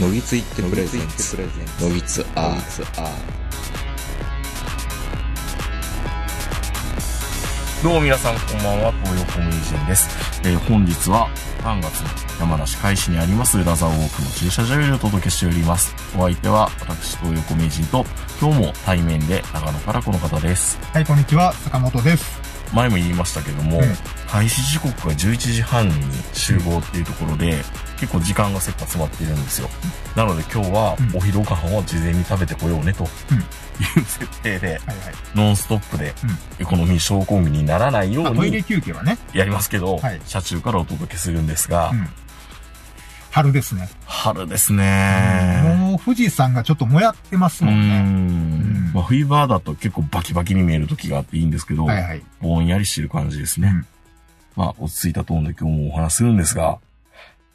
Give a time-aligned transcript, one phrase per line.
[0.00, 1.36] のぎついってプレゼンツ
[1.78, 3.04] のぎつアー
[7.82, 10.08] どうも皆さんこんばんは、東横名人です。
[10.42, 11.28] えー本日は
[11.62, 12.08] 3月の
[12.40, 15.94] 山梨海市にありますラザーウォークの駐車場よりお届けしております。
[16.16, 18.06] お相手は私、東横名人と
[18.40, 20.78] 今日も対面で長野からこの方です。
[20.94, 22.40] はい、こんにちは、坂本です。
[22.72, 25.94] 前も言いましたけども、うん開始時刻が11時半に
[26.32, 27.56] 集合っていうところで、
[27.98, 29.68] 結構時間が切羽詰まっているんですよ。
[30.14, 34.78] なので今日はうんお昼ご飯を事前に食べてこようねとうんいう設定で、はいはい。
[35.34, 36.14] ノンストップで
[36.60, 42.08] エコノミー症候群にならないようまあ、トイレに休憩はね、やりますけど、はい車中からお届けするんですが、うん。
[43.32, 43.88] 春ですね。
[44.06, 45.76] 春ですね。
[45.76, 48.00] もう富士山がちょっともやってますうもんね。
[48.02, 48.92] ん。
[48.92, 52.22] まあ、冬場だと結構バキバキに見える時があっていいんですけど、はいはい。
[52.40, 53.68] ぼんやりしてる感じですね。
[53.68, 53.86] うん
[54.56, 56.78] まあ、落ち着いたトーンで今日もお話しするんですが、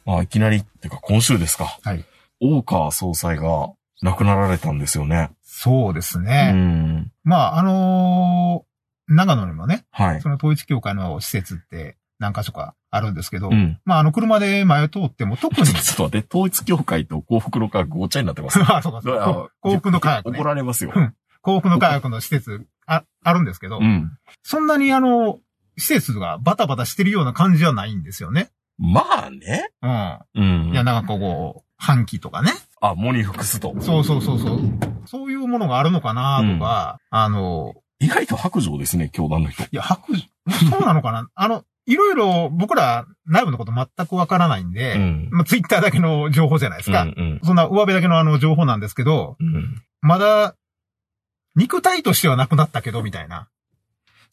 [0.04, 1.78] まあ、いきなり、ってか今週ですか。
[1.82, 2.04] はい。
[2.40, 3.70] 大川総裁が
[4.02, 5.30] 亡くなられたんですよね。
[5.42, 6.52] そうですうね。
[6.52, 7.12] ん。
[7.24, 8.66] まあ、あのー
[9.08, 10.28] 長野にもね、はいそ。
[10.28, 13.78] の統一教会の施設って何箇所かあるんですけど、うん。
[13.84, 18.58] まあ、あの、車で前通っても特に ちょ、っと待って、統一教会と幸福の科学ごっちゃになってます。
[18.60, 19.48] あ、 そうか、そうか。
[19.60, 20.44] 幸福の科学ね怒。
[20.44, 20.92] られますよ。
[21.40, 24.10] 幸福の科学の施設あ、あるんですけど、うん。
[24.42, 25.38] そんなにあの、
[25.76, 28.50] 施設がバタバタしてるような感じはないんですよね。
[28.78, 29.70] まあね。
[29.82, 30.18] うん。
[30.34, 30.72] うん。
[30.72, 32.52] いや、なんかこう、半期とかね。
[32.80, 33.74] あ、モニフクスと。
[33.80, 34.60] そうそうそうそう。
[35.06, 39.62] そういうものがあるのかなとか、あの、意外と白状ですね、教団の人。
[39.62, 40.22] いや、白状、
[40.70, 41.28] そうなのかな？
[41.34, 45.28] あの、いろいろ僕ら内部のこと全くわからないんで、うん。
[45.30, 47.02] まあ、ツイッターだけの情報じゃないですか。
[47.02, 47.40] うんうん。
[47.44, 49.82] そんな上辺だけのあの情報なんですけど、うん。
[50.02, 50.56] まだ、
[51.54, 53.48] 肉体としてはなくなったけど、みたいな。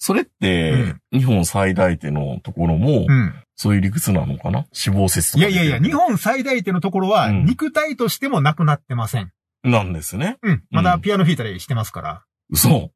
[0.05, 3.33] それって、日本最大手のところも、うん。
[3.55, 4.65] そういう理屈なのかな？
[4.73, 5.47] 死亡説とか。
[5.47, 5.93] いやいやいや、日。
[5.93, 9.31] 本最大手のところは、うん肉体としてもなくなってません。
[9.63, 10.39] なんですね。
[10.41, 10.63] うん。
[10.71, 12.25] まだピアノ弾いたりしてますから。
[12.49, 12.91] 嘘。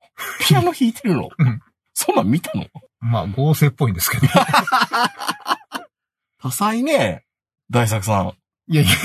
[0.46, 1.30] ピアノ弾いてるの？
[1.38, 1.62] うん
[1.94, 2.66] そんなん見たの？
[3.00, 4.28] まあ、合成っぽいんですけど。
[6.44, 7.24] 多彩ね。
[7.70, 8.34] 大作さん。
[8.68, 8.96] いやいやい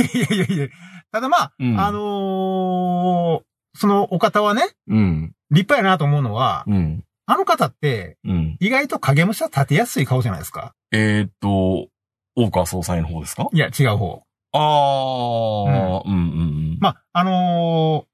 [0.41, 0.69] やいやいや。
[1.13, 3.43] ただまあ、うんあのー
[3.79, 5.35] そのお方はね、うん。
[5.53, 7.05] 立派やなと思うのは、うん。
[7.27, 8.57] あの方って、うん。
[8.61, 10.75] 意外と影武者立てやすい顔じゃないですか。
[10.93, 11.89] えーっと、
[12.37, 13.49] 大川総裁の方ですか？
[13.53, 14.23] いや、違う方。
[14.53, 16.23] あー、うん、うんう
[16.75, 16.79] ん。
[16.81, 18.07] まあ、あの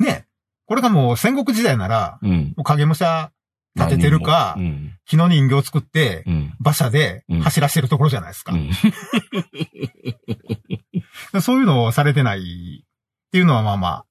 [0.00, 0.26] ーね、
[0.66, 2.54] これがもう戦国時代なら、うん。
[2.56, 3.32] もう影武者
[3.76, 4.96] 立ててるかう、ん。
[5.06, 6.52] 木の人形を作って、うん。
[6.60, 8.56] 馬車で走らせてるところじゃないですかう。
[8.56, 8.70] ん。
[11.40, 12.42] そういうのをされてないっ
[13.30, 14.04] ていうのはまあまあ、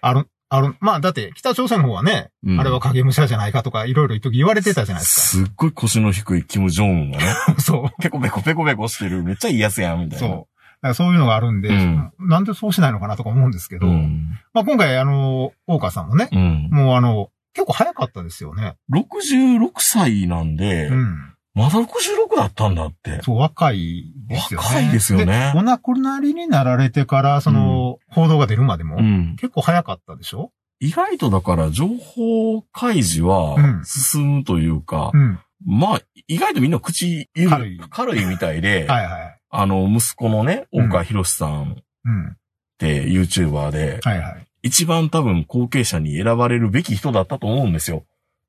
[0.00, 0.76] ある、ある。
[0.80, 7.60] まあだって北朝鮮の方はね、うんあれは影武者じゃないかとかいろいろ一時言われてたじゃないですすっごい腰の低いキム・ジョンウンがね、か。
[7.62, 8.02] そう。
[8.02, 10.26] ペコペコペコペコしてる、めっちゃいいやつやん、みたいな。
[10.26, 10.30] そう。
[10.30, 10.48] だか
[10.88, 14.38] らそういうのがあるんで、うんなんでそうしないのかなとか思うんですけど、うん。
[14.52, 16.68] まあ今回あの、大川さんもね、うん。
[16.70, 18.76] もうあの、結構早かったですよね。
[18.92, 21.33] 66歳なんで、うん。
[21.54, 23.20] まだ66だったんだって。
[23.22, 24.66] そう、若いですよね。
[24.66, 29.36] 若いですよねお亡くなりになられてから、その、報道が出るまでも、うん。
[29.36, 30.50] 結構早かったでしょ？
[30.80, 35.38] 意外とだから情報開示はうん進むというか、うん。
[35.64, 39.38] まあ、意外とみんな口緩軽い軽いみたいで、 はいはい。
[39.50, 42.36] あの、息子のね、うん大川博さんっうん。
[42.78, 44.46] て YouTuber で、はいはい。
[44.64, 48.04] 一番多分後継者に選ばれるべき人だったと思うんですよ。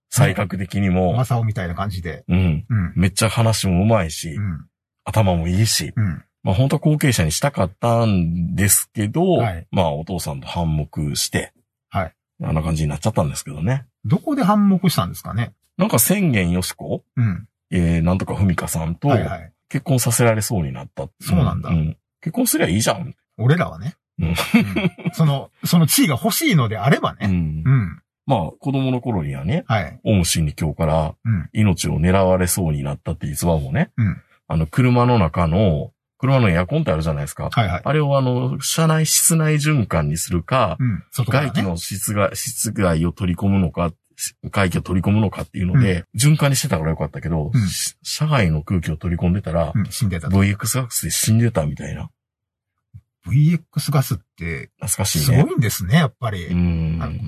[0.09, 1.13] 才覚的にも。
[1.13, 2.23] マサオみたいな感じで。
[2.27, 2.65] うん。
[2.69, 2.93] うん。
[2.95, 4.65] めっちゃ話も上手いし、うん。
[5.03, 6.23] 頭もいいし、うん。
[6.43, 11.53] まあ本当は後継者にしたかったんですけど、はいまあお父さんと反目して、
[11.89, 12.13] はい。
[12.43, 13.85] あんな感じになっちゃったんですけどね。
[14.03, 15.53] どこで反目したんですかね？
[15.77, 17.47] なんか宣言よしこ、うん。
[17.71, 19.51] えー、なんとかふみかさんとはいはい。
[19.69, 21.09] 結婚させられそうになった。
[21.19, 21.97] そうなんだん。
[22.21, 23.15] 結婚すりゃいいじゃん。
[23.37, 23.95] 俺らはね。
[24.19, 24.35] うんうん
[25.13, 27.27] その、その地位が欲しいのであればね。
[27.27, 27.69] うんう。
[27.69, 28.01] ん。
[28.25, 29.99] まあ子供の頃にはね、はい。
[30.03, 31.49] オウム真理教からうん。
[31.53, 34.21] 命を狙われそうになったって逸話もね、うん。
[34.47, 37.49] あの車の中の、車のエアコンってあるじゃないですか。
[37.51, 37.81] はいはい。
[37.83, 41.03] あれをあの、車内室内循環にするか、うん。
[41.11, 41.41] 外か。
[41.41, 43.91] 外気の室外、室外を取り込むのか、
[44.51, 49.85] 外気を取り込むのかっていうので、循環にしてたからよかったけど、うんし車外の空気を取り込んでたら、うん。
[49.91, 50.37] 死んでたと。
[50.37, 52.09] VX ガスで死んでたみたいな。
[53.27, 55.25] VX ガスって、懐かしいね。
[55.25, 56.47] すごいんですね、やっぱり。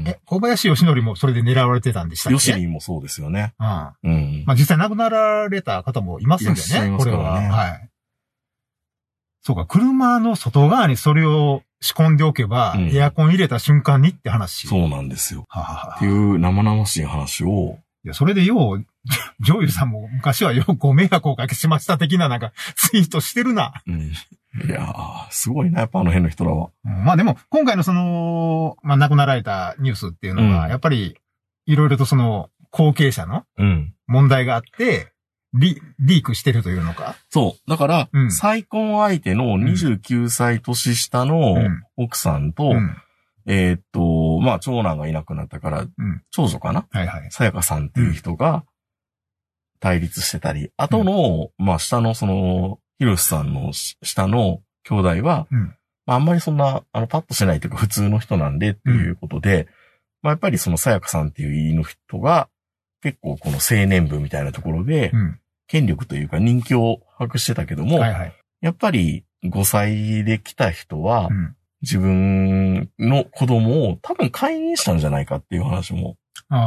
[0.05, 2.33] え、小林義則もそれで狙われてたんでしたっけ？
[2.33, 3.53] ヨシリンもそうですよね。
[3.59, 3.65] うん。
[3.65, 4.43] まうん。
[4.47, 7.33] あ実際亡くなられた方もいますんでいらっしゃいね、まこれは。
[7.33, 7.89] はい。
[9.41, 14.65] そうか、車の外側にそれを仕込んでおけば、うんエアコン入れた瞬間にって話。
[14.67, 14.69] う。
[14.69, 15.45] そうなんですよ。
[15.47, 18.85] はははっていう生々しい話を、いや、それでよう
[19.39, 23.73] ジョイルさんも昔はよくご迷惑をおかけしました的ななんかツイートしてるな。
[23.87, 24.11] うん。
[24.65, 26.69] いやー、すごいな、やっぱあの辺の人らは。
[26.85, 31.15] うんまあでも、今回のその、まあ亡くなられたニュースっていうのは、うんやっぱり、
[31.67, 33.93] いろいろとその、後継者のうん。
[34.07, 35.11] 問題があって、
[35.53, 37.15] リ、リークしてるというのか。
[37.29, 37.69] そう。
[37.69, 42.97] だから、うん再婚相手の29歳年下のうん奥さんと、うん。
[43.45, 45.91] えーっと、まあ、長男がいなくなったから、ん
[46.31, 46.85] 長女かな？
[46.91, 47.31] はいはい。
[47.31, 48.65] さやかさんっていう人が
[49.79, 55.75] 対立してたり、後の、まあ、下のその、ひろしさんのし下の兄弟は、うん
[56.05, 59.67] まあ、あんまりそんな、あの、パッとしないというか普通の人なんでっていうことで、
[60.21, 62.49] まあ、やっぱりそのさやかさんっていう言いの人が、
[63.01, 65.39] 結構この青年部みたいなところで、うん。
[65.67, 68.33] 権力というか人気を博してたけども、はいはい。
[68.61, 71.55] やっぱり5歳で来た人はう、ん。
[71.81, 76.17] 自分の子供を多分解任したんじゃないかっていう話も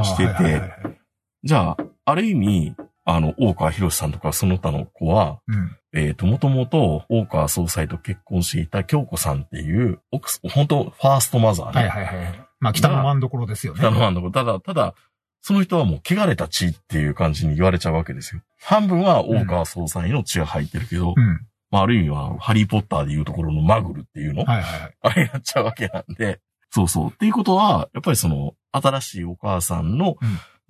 [0.04, 1.00] しててはいはいはいはい
[1.42, 5.76] じゃあ、ある意味、あの、大川博さんとかその他の子は、うん。
[5.92, 11.88] えっ、と、もともと大川総裁と結婚していた京子さんっていう、奥す、本当ファーストマザーね。
[11.88, 12.46] はいはいはい。
[12.60, 13.80] まあ、北の真ん所ですよね。
[13.80, 14.30] 北のファンの子。
[14.30, 14.94] ただ、ただ、
[15.40, 18.42] その人はもう汚れた血っていう感じに言われちゃうわけですよ。
[18.60, 21.40] 半分は大川総裁の血が入ってるけど、うん。
[21.70, 24.96] まあ、ある意味は、ハリーポッターでいうところのマグルっていうの、はいはいはい。
[25.00, 26.40] あれになっちゃうわけなんで。
[26.70, 27.08] そうそう。
[27.08, 30.16] っていうことは、やっぱりその、新しいお母さんの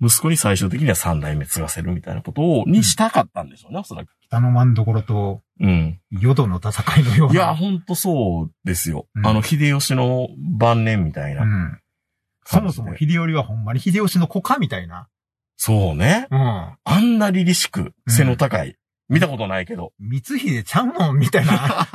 [0.01, 4.09] 息子に最終的には三代目継がせるみたいなことを、にしたかったんでしょうね、おそらく。
[4.21, 5.99] 北の真ん所とうん。
[6.09, 7.33] 淀の戦いのような。
[7.33, 9.05] いや、ほんとそうですよ。
[9.15, 11.43] うんあの、秀吉の晩年みたいな。
[11.43, 11.79] うん。
[12.45, 15.07] そもそも秀頼はほんまに秀吉の子かみたいな。
[15.55, 16.27] そうね。
[16.31, 16.39] うん。
[16.39, 18.75] あんな凛々しく、背の高い。
[19.09, 19.93] 見たことないけど。
[19.99, 21.87] 光秀ちゃうもんみたいな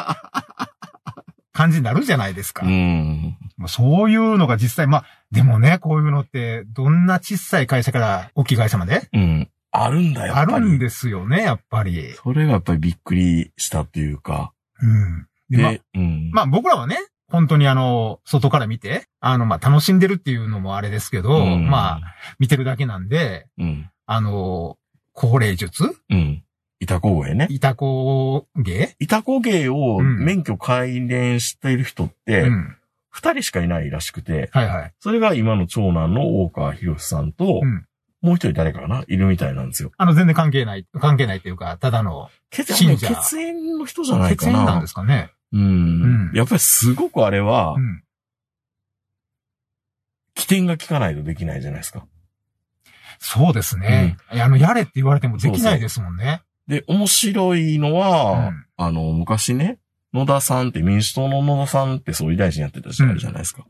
[1.52, 2.64] 感じになるじゃないですか。
[2.64, 3.36] うん。
[3.56, 9.08] もうそういうのが実際、まあ、でもね、こういうのって、どんな小さい会社から大きい会社まで？
[9.12, 9.50] うん。
[9.72, 10.66] あるんだよ、やあっぱり。
[10.66, 12.12] るんですよね、やっぱり。
[12.22, 14.52] それがやっぱりびっくりしたっていうか。
[14.80, 15.26] うん。
[15.50, 16.30] で、で、まあ、うん。
[16.32, 22.00] まあ僕らはね、本当にあの、外から見て、あの、まあ楽しんでるっていうのもあれですけど、うんまあ、
[22.38, 23.90] 見てるだけなんで、うん。
[24.06, 24.78] あの、
[25.12, 25.84] 高齢術？
[26.08, 26.44] うん。
[26.78, 27.48] 板工芸ね。
[27.50, 32.76] 板工芸板工芸をうん免許改練している人ってう、ん。
[33.16, 34.92] 二人しかいないらしくて、はいはい。
[35.00, 37.86] それが今の長男の大川博さんと、うん
[38.22, 39.04] もう一人誰かかな？
[39.06, 39.92] いるみたいなんですよ。
[39.98, 44.52] あの、全然関係ない、関係ないっていうか、ただの血信者血縁の人じゃないかな。
[44.52, 45.30] 血縁なんですかね。
[45.52, 45.60] うん。
[45.60, 45.64] う
[46.32, 48.02] んやっぱりすごくあれはう、ん。
[50.34, 52.04] 起点が効かないとできないじゃないですか。
[53.18, 54.16] そうですね。
[54.32, 56.42] いやあの、やれって言われてもできないですもんね。
[56.66, 59.78] で、面白いのは、うんあの、昔ね、
[60.16, 63.66] 野田さんって民主党の野田さんって総理大臣やってた時代じゃないですか。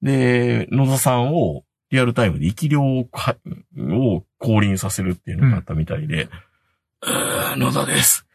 [0.00, 3.06] で、野田さんをリアルタイムで生き量を
[4.38, 6.30] 降臨させるっていうのがあったみたいで、
[7.02, 8.26] うーん野田です。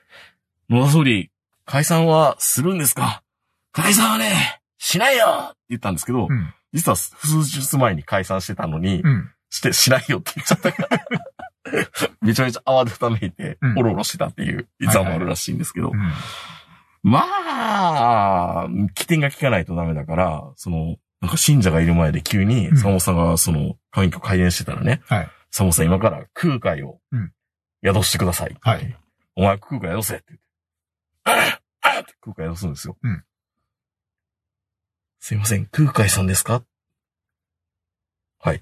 [0.69, 1.31] 野田総理、
[1.66, 3.24] 解散はするんですか？
[3.72, 6.54] 解散はね、しないよって言ったんですけど、うん。
[6.72, 9.31] 実は数日前に解散してたのに、うん。
[9.50, 11.02] して、しないよって言っちゃったから。
[12.22, 15.92] めちゃめちゃ泡でふためいてうん、おろおろしてたっていう逸話もあるらしいんですけど。
[15.92, 16.12] うん。
[17.09, 25.30] まあ、起点が効かないとダメだから、その、なんか信者がいる前で急に、うんサモさんがその、免許改伝してたらね、はい。
[25.49, 27.31] サモさん今から空海をうん、
[27.83, 28.57] 宿してください。
[28.59, 28.97] はい。
[29.35, 30.45] お前空海宿せって言って。
[31.23, 32.97] あああって空海宿すんですよ。
[33.02, 33.23] うん
[35.19, 36.64] すいません、空海さんですか？
[38.40, 38.61] はい。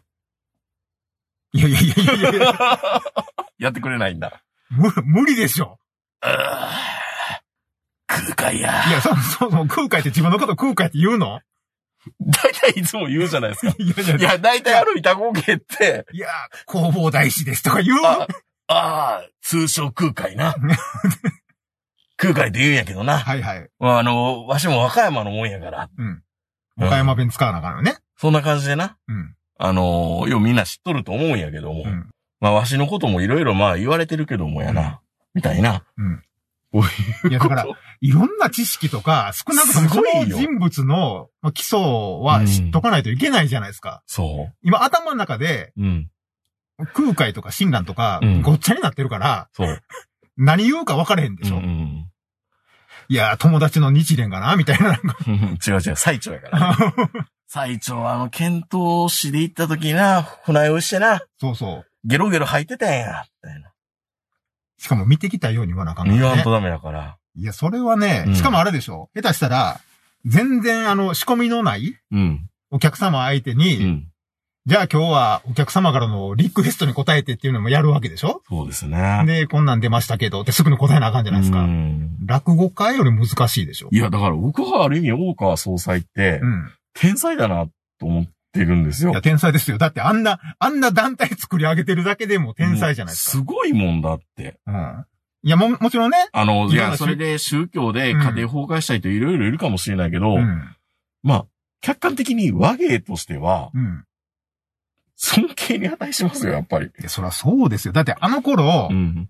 [1.54, 2.54] いやいやいやいやいや、
[3.60, 4.44] やってくれないんだ。
[4.70, 5.80] 無無理でしょ。
[6.22, 6.95] あー
[8.34, 8.88] 空海や。
[8.88, 11.42] いや、そ、 そ、そ、空海って自分のこと空海って言うの？
[12.22, 13.76] 大体いつも言うじゃないですか。
[13.80, 16.28] いやいやいや、大体ある板合計って、いや、
[16.72, 18.28] 弘法大師ですとか言うあ、
[18.68, 20.56] ああ、通称空海な。
[22.18, 23.20] 空海って言うんやけどな。
[23.20, 23.70] はいはい。
[23.80, 25.90] まあ、あの、わしも和歌山のもんやから。
[25.98, 26.22] うん。
[26.80, 27.98] 岡山弁使わなあかんよね。
[28.18, 28.98] そんな感じでな。
[29.08, 29.36] うん。
[29.58, 31.84] あの、ようみんな知っとると思うんやけども。
[31.86, 32.10] うん。
[32.40, 34.82] まあ、わしのこともいろいろまあ言われてるけどもやな。
[34.82, 34.98] うん
[35.36, 35.84] みたいな。
[35.98, 36.24] うん。
[37.30, 37.66] いやだから
[38.02, 44.04] いろんな知識とか、少なくともその人物のまあ基礎は知っとかないといけないじゃないですか。
[44.06, 45.84] そ今頭の中でう。
[45.84, 46.10] うん。
[46.94, 49.82] 空海とか親鸞とかうんごっちゃになってるから、そう。
[50.38, 51.58] 何言うか分かれへんでしょ。
[51.58, 52.06] うんうん
[53.08, 54.94] いや、友達の日蓮かなみたいな。
[55.68, 56.76] 違う違う、最長やから、ね。
[57.48, 61.86] 最長はあの、検討市で行った時な、船酔いしてな、そうそう。
[62.04, 63.72] ゲロゲロ吐いてたんや、みたいな。
[64.86, 66.52] しかも見てきたように言わなあかんからね言わんと。
[66.52, 67.18] ダメだから。
[67.36, 69.10] いや、それはねう、んしかもあれでしょ。
[69.16, 69.80] 下手したら、
[70.26, 72.48] 全然あの、仕込みのないうん。
[72.70, 74.08] お客様相手うに、ん。
[74.68, 79.24] じゃあ今日はお客様からのリクエストに答えてっていうのもやるわけでしょそうですね。
[79.28, 81.60] で、こんなん出ましたけどってすぐに答えなあかんじゃないですか。
[81.62, 83.90] うん落語家より難しいでしょ。
[83.92, 86.72] いや、だから僕はある意味、大川総裁ってう、ん。
[86.96, 87.68] 天才だな
[88.00, 88.26] と思っ
[88.56, 89.22] てるんですよいや、。
[89.22, 89.78] 天才ですよ。
[89.78, 93.32] だってあんな、あんな団体作り上げてるだけでも天才じゃないですか。
[93.32, 94.60] すごいもんだって。
[94.66, 95.06] うん。
[95.44, 96.18] いや、も、もちろんね。
[96.34, 100.76] あの、いや、それで宗教で家庭崩壊した人いろいろいるかもしれないけど、うん。
[101.22, 101.46] まあ、
[101.82, 104.06] 客観的に和芸としては、うん。
[105.18, 106.88] 尊敬に値しますよ、やっぱり。
[106.88, 107.94] いや、そりゃそうですよ。
[107.94, 109.30] だってあの頃、うん。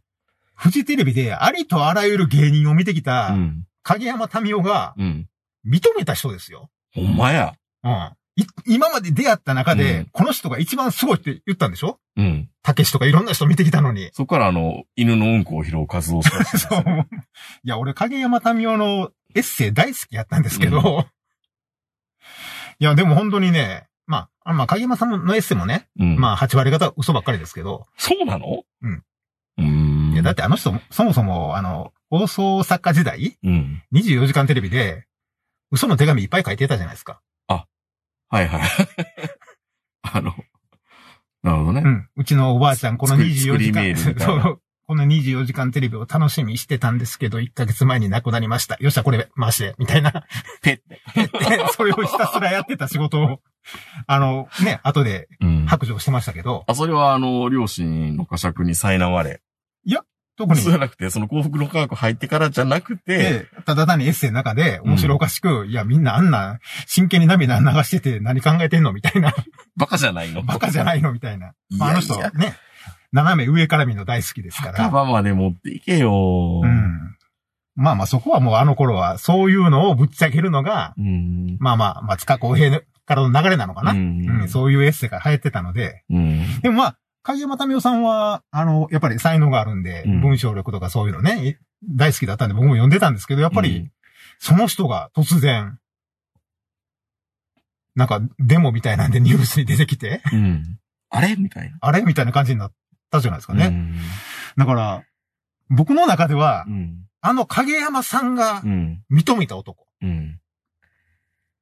[0.56, 3.66] フジテレビでありとあらゆる芸人を見てきうた、ん。
[3.84, 5.28] 影山民夫がうん。
[5.68, 6.70] 認めた人ですよ。
[6.94, 7.56] ほんまや。
[7.84, 8.12] うん。
[8.38, 12.00] い今まで出会った中で、うんこの人が一番すごいって言ったんでしょ？
[12.18, 12.50] うん。
[12.64, 14.10] たけしとかいろんな人見てきたのに。
[14.14, 16.84] そこからあの、犬のうんこを拾う活動をしたりして そう。
[17.64, 21.06] いや、俺、影山民夫のエッセイ大好きやったんですけど、
[22.80, 26.16] いや、でも本当にね、まあ、あまあ、影山さんのエッセイもね、うん。
[26.20, 28.64] まあ、8割方嘘ばっかりですけど、そうなの？
[28.82, 29.04] うん。
[29.58, 29.64] うー
[30.12, 30.14] ん。
[30.14, 33.84] いや、だってあの人、そもそも、あの、放送作家時代、うん。
[33.94, 35.06] 24時間テレビで、
[35.72, 37.22] 嘘の手紙いっぱい書いてたじゃないですか。
[38.30, 38.62] はいはい。
[40.02, 40.34] あの、
[41.44, 41.82] なるほどね。
[41.86, 42.10] うん。
[42.16, 48.78] うちのおばあちゃん、この作り24時間、 この24時間テレビを楽しみにしてたんですけど、1ヶ月前に亡くなりました。
[48.80, 50.26] よっしゃ、これ回して、みたいな。
[50.62, 51.02] ペッて。
[51.40, 53.42] でそれをひたすらやってた仕事を、
[54.06, 55.66] あの、ね、後でうん。
[55.66, 59.42] 白状してましたけど、あ、それはあの、両親の呵責に苛まれ。
[60.38, 69.34] 特にそう、じゃなくて、その幸福の科学入ってからじゃなくて、で、ただ単にエッセイの中で面白おかしく、いや、みんなあんな真剣に涙流してて何考えてんのみたいな、
[69.78, 70.44] バカじゃないの。
[70.44, 71.54] バカじゃないのみたいな。
[71.78, 72.56] まあ、あの人いやいやね、
[73.12, 74.78] 斜め上から見るの大好きですから。
[74.78, 76.62] 墓場まで持っていけよ。
[76.64, 77.16] うん。
[77.76, 81.58] まあまあそこはもうあの頃はそういうのをぶっちゃけるのが、うん。
[81.60, 83.92] まあまあ、松川公平からの流れなのかな。
[83.92, 84.50] ううんん。
[84.50, 86.04] そういうエッセイが流行ってたので。
[86.10, 86.62] うん。
[86.62, 93.90] でもまあ、影山民夫さんは、あの、やっぱり才能があるんで、うん文章力とかそういうのね、い大好きだったんで僕も読んでたんですけど、やっぱり、
[94.40, 95.80] その人が突然、
[97.96, 100.80] なんかデモみたいなんでニュースに出てきて、うん、うん。
[101.10, 101.78] あれみたいな。
[101.82, 102.74] あれみたいな感じになっ
[103.10, 103.68] たじゃないですかね。
[103.68, 103.96] うん。
[104.58, 105.04] だから、
[105.70, 107.06] 僕の中ではう、ん。
[107.22, 109.02] あの影山さんがうん。
[109.12, 109.88] 認めた男。
[110.02, 110.40] うん。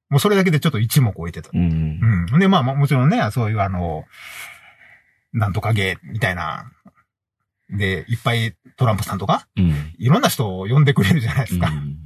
[0.09, 1.49] もうそれだけでちょっと一目置いてた。
[1.53, 2.27] うん。
[2.31, 2.39] うん。
[2.39, 4.03] で、まあ、ももちろんね、そういうあの、
[5.33, 6.71] なんとかゲーみたいな。
[7.69, 9.93] で、いっぱいトランプさんとか、うん。
[9.97, 11.67] いろんな人を呼んでくれるじゃないですか。
[11.67, 11.97] うん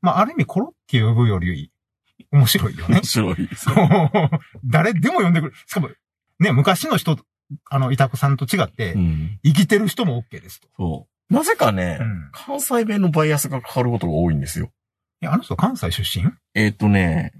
[0.00, 1.70] まあ、ある意味コロッケ呼ぶより
[2.32, 3.04] 面白いよね面。
[3.04, 3.76] 白いですよ。
[4.64, 5.52] 誰でも呼んでくる。
[5.66, 5.90] しかも、
[6.40, 7.16] ね、昔の人、
[7.70, 9.38] あの、イタコさんと違って、うん。
[9.44, 10.68] 生きてる人も OK ですと。
[10.76, 11.32] そう。
[11.32, 12.30] なぜかね、うん。
[12.32, 14.72] 関西弁のバイアスがかかることが多いんですよ。
[15.20, 16.32] いや、あの人関西出身？
[16.54, 17.32] えっ、とね、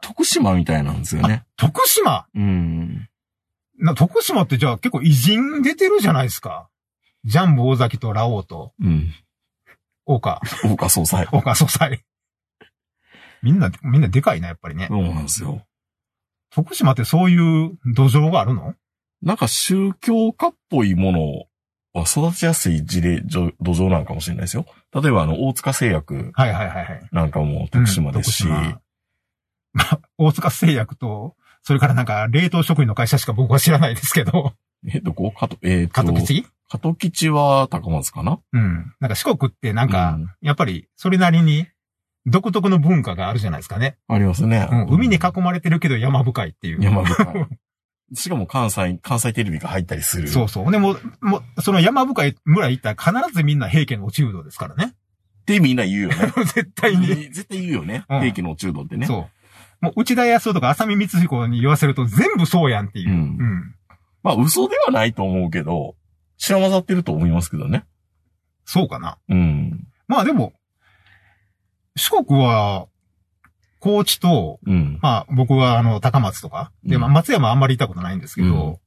[0.00, 1.44] 徳島みたいなんですよね。
[1.58, 2.26] 徳島？
[2.34, 3.08] うん。
[3.80, 6.68] な徳島ってじゃあ結構偉人出てるじゃないですか。
[7.24, 9.12] ジャンボ大崎とラオウと、うん。
[10.06, 11.28] 大川、大川総裁。
[11.30, 12.04] 大川総裁。
[13.42, 14.86] みんな、みんなでかいな、やっぱりね。
[14.88, 15.62] そうなんですよ。
[16.50, 18.74] 徳島ってそういう土壌があるの？
[19.22, 21.20] なんか宗教家っぽいもの
[21.92, 24.66] は育ちやすい事例、土壌なのかもしれないですよ。
[24.94, 27.08] 例えばあの、大塚製薬はいはいはいはい。
[27.12, 28.52] なんかも徳島ですし、うん
[29.72, 34.54] まあ、大塚製薬と、それからなんか冷凍食品の会社しか僕は知らないですけど、
[34.88, 35.32] えっと、こ？
[35.34, 38.40] う、かと、えっ、と、加藤吉加藤吉は高松かな？
[38.52, 38.94] うん。
[39.00, 41.66] なんか四国ってなんか、うんやっぱりそれなりに
[42.26, 43.96] 独特の文化があるじゃないですかね。
[44.08, 44.68] ありますね。
[44.70, 46.82] うん、海に囲まれてるけど山深いっていう。
[46.82, 47.46] 山深い。
[48.14, 50.28] しかも関西、関西テレビが入ったりする。
[50.28, 50.72] そうそう。
[50.72, 54.94] でも、もう、その山深い村行ったら必ずみんな平家の落ちうどですからね。
[55.42, 56.16] ってみんな言うよね。
[56.54, 57.06] 絶対に。
[57.06, 58.04] 絶対言うよね。
[58.08, 59.06] うん兵器の中道ってね。
[59.06, 59.39] そう。
[59.80, 63.10] もう内田康夫とか浅見光彦に言わせると全部そうやんっていう。
[63.10, 63.74] うんうん。
[64.22, 65.96] まあ嘘ではないと思うけど、
[66.36, 67.86] 知ら混ざってると思いますけどね。
[68.64, 69.18] そうかな。
[69.28, 69.86] うん。
[70.06, 70.52] まあでも、
[71.96, 72.86] 四国は、
[73.78, 74.98] 高知と、うん。
[75.00, 78.78] まあ僕はあの、高松とか、で、まあうん松山あんまり行ったことないんですけど、うん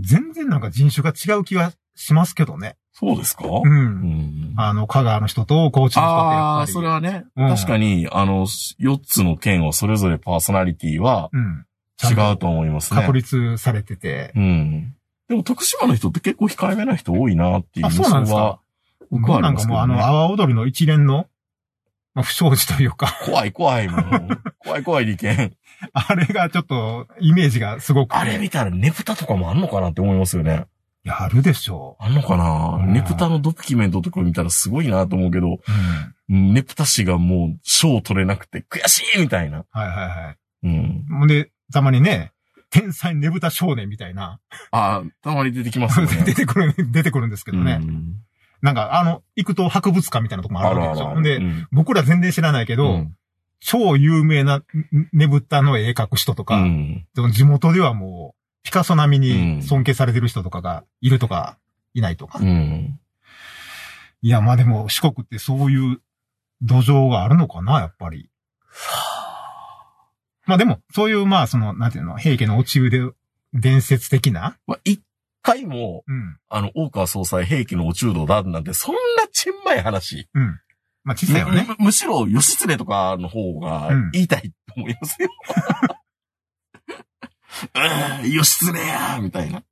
[0.00, 2.76] 全然なんか人種が違う気がしますけどね。
[3.00, 3.44] そうですか？
[3.46, 3.62] う。
[3.64, 4.54] うんん。
[4.56, 6.66] あの、香川の人と高知の人ってやああ。
[6.66, 11.64] それはね、うん確かに、あの、4つの県をそれぞれパーソナリティはうん。
[12.02, 13.00] 違うと思いますね。
[13.00, 14.32] 確立されてて。
[14.36, 14.94] うん。
[15.28, 18.60] でも徳島の人って結構控えめな人多いなっていうあ、印そうなんですか？
[19.10, 19.98] 僕僕はなんかもうあの。
[19.98, 21.26] 阿波踊りの一連の、
[22.14, 24.02] まあ、不祥事というか、怖い怖いもう。
[24.64, 25.54] 怖い怖い利権。
[25.92, 28.16] あれがちょっと、イメージがすごくて。
[28.18, 30.66] あれ見たらネプタとかもあんのかなって思いますよね。
[31.08, 35.58] いや、あるでしょあんのかな、うんネプタのドキュメントとか見たらすごいなと思うけど、う。
[36.28, 36.52] うん。
[36.52, 39.64] ネプタ氏がもう賞取れなくて悔しいみたいな。
[39.70, 40.36] はいはいはい。
[40.64, 41.06] うん。
[41.08, 42.32] ほんで、たまにね、
[42.70, 44.38] 天才ねぶた少年みたいな、
[44.70, 46.24] あ、たまに出てきますよね。
[46.26, 47.78] 出てくる、出てくるんですけどね。
[47.80, 48.14] うん
[48.60, 51.10] なんか、あの、行くと博物館みたいなとこもあるわけでしょ。
[51.10, 53.14] ほんで、うん僕ら全然知らないけど、うん
[53.60, 54.62] 超有名な
[55.12, 61.58] ねぶたの絵描く人とか、うんでも地元ではもう、ピカソ並みうんに尊敬されてる人とかがいるとか、
[61.94, 62.38] いないとか。
[62.40, 63.00] うん。
[64.20, 66.00] いや、まあでも四国ってそういう
[66.62, 68.30] 土壌があるのかな、やっぱり。
[70.46, 73.10] まあでも、そういう、まあその、なんていうの、平家の落ち腕
[73.52, 75.02] 伝説的な、まあ、一
[75.42, 80.28] 回も、うん、あの、大川総裁兵器のお中道だなんて、そんなちんまい話。
[80.34, 80.60] うん。
[81.04, 81.66] まあ小さいよね。
[81.78, 85.28] むむしろ、義経とかの方がうん言いたいと思いますよ。
[85.30, 85.97] うん、
[88.24, 89.62] 義経やみたいな。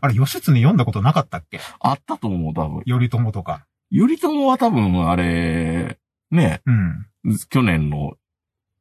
[0.00, 1.60] あれ、義経読んだことなかったっけ？
[1.80, 2.82] あったと思う、多分。
[2.84, 3.66] 頼朝とか。
[3.92, 5.98] 頼朝は多分、あれ、
[6.30, 7.06] ね、うん。
[7.50, 8.14] 去年の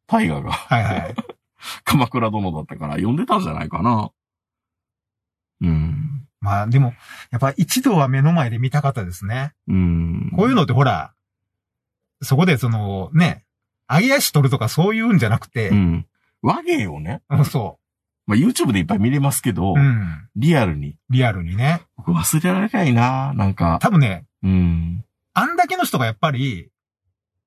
[0.07, 1.15] 大河がはいはい。
[1.85, 4.11] 鎌倉殿だったから読んでたんじゃないかな。
[5.61, 6.27] うん。
[6.39, 6.93] まあでも、
[7.29, 9.53] やっぱ一度は目の前で見たかったですね。
[9.67, 10.31] うん。
[10.35, 11.13] こういうのってほら、
[12.23, 13.45] そこでその、ね、
[13.87, 16.07] 揚げ足取るとかそういうんじゃなくてう、ん。
[16.41, 17.77] 和芸をね、うん、そ
[18.27, 19.75] まあ、YouTube でいっぱい見れますけど、う。
[19.75, 20.27] うん。
[20.35, 20.95] リアルに。
[21.09, 21.81] リアルにね。
[21.97, 23.79] 僕忘れられないななんか。
[23.81, 25.05] 多分ね、うん。
[25.33, 26.69] あんだけの人がやっぱり、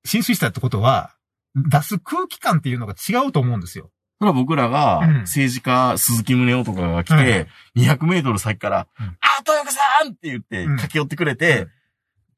[0.03, 1.15] 浸水したってことは、
[1.55, 3.91] 出す空気感っていうのが違うと思うんですよ。
[4.19, 11.67] それは僕らがうん、政治家、鈴木宗男とかが来てい、200メートル先から、うんあ、豊子さんって言って、うん駆け寄ってくれて、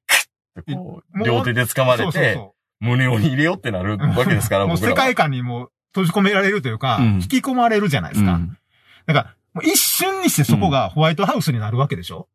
[0.08, 3.98] クッてこもう、う両手で掴まれて、そ胸を入れようってなるう。
[3.98, 4.98] わけですから、もう僕らは。
[4.98, 8.34] 世界観にもう閉じ込められるというか、うん引き込まれるじゃないですか。
[8.34, 8.58] うん
[9.08, 12.27] だから、もう一瞬にしてそこがホワイトハウスになるわけでしょ、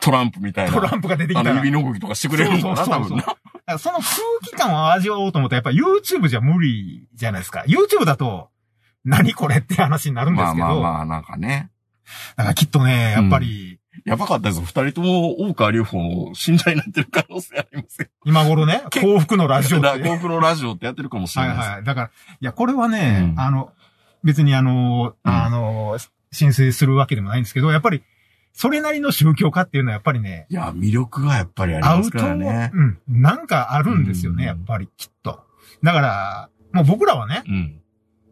[0.00, 0.72] トランプみたいな。
[0.72, 1.50] トランプが出てきたら。
[1.50, 3.36] あの指の動きとかしてくれるのかな、そうそうそうそう多分
[3.66, 3.78] な。
[3.78, 4.06] その空
[4.44, 7.64] 気感を味わおうと思ったらやっぱ YouTube じゃ無理じゃないですか。
[7.66, 8.50] YouTube だと、
[9.04, 10.66] 何これって話になるんですまあけど。
[10.66, 11.70] まあまあ、なんかね。
[12.36, 13.77] だからきっとね、やっぱり、
[14.08, 14.60] やばかったです。
[14.60, 18.08] 二人とも大川隆法の信者になってる可能性ありますよ。
[18.24, 19.86] 今頃ね、け幸福のラジオって。
[19.86, 21.70] だから、GoPro ラジオってやってるかもしれはないいです。
[21.70, 21.84] はい。
[21.84, 23.72] だから、いや、これはね、うんあの、
[24.24, 25.98] 別にあの、うんあの、
[26.32, 28.02] 申請するわけでもないんですけど、やっぱり、
[28.52, 32.70] それなりの宗教家っていうのはやっぱりね、いや、魅力がやっぱりありますからね。
[32.74, 35.40] うん、なんかあるんですよね、うんやっぱり、きっと。
[35.82, 37.80] だから、もう僕らはね、うん。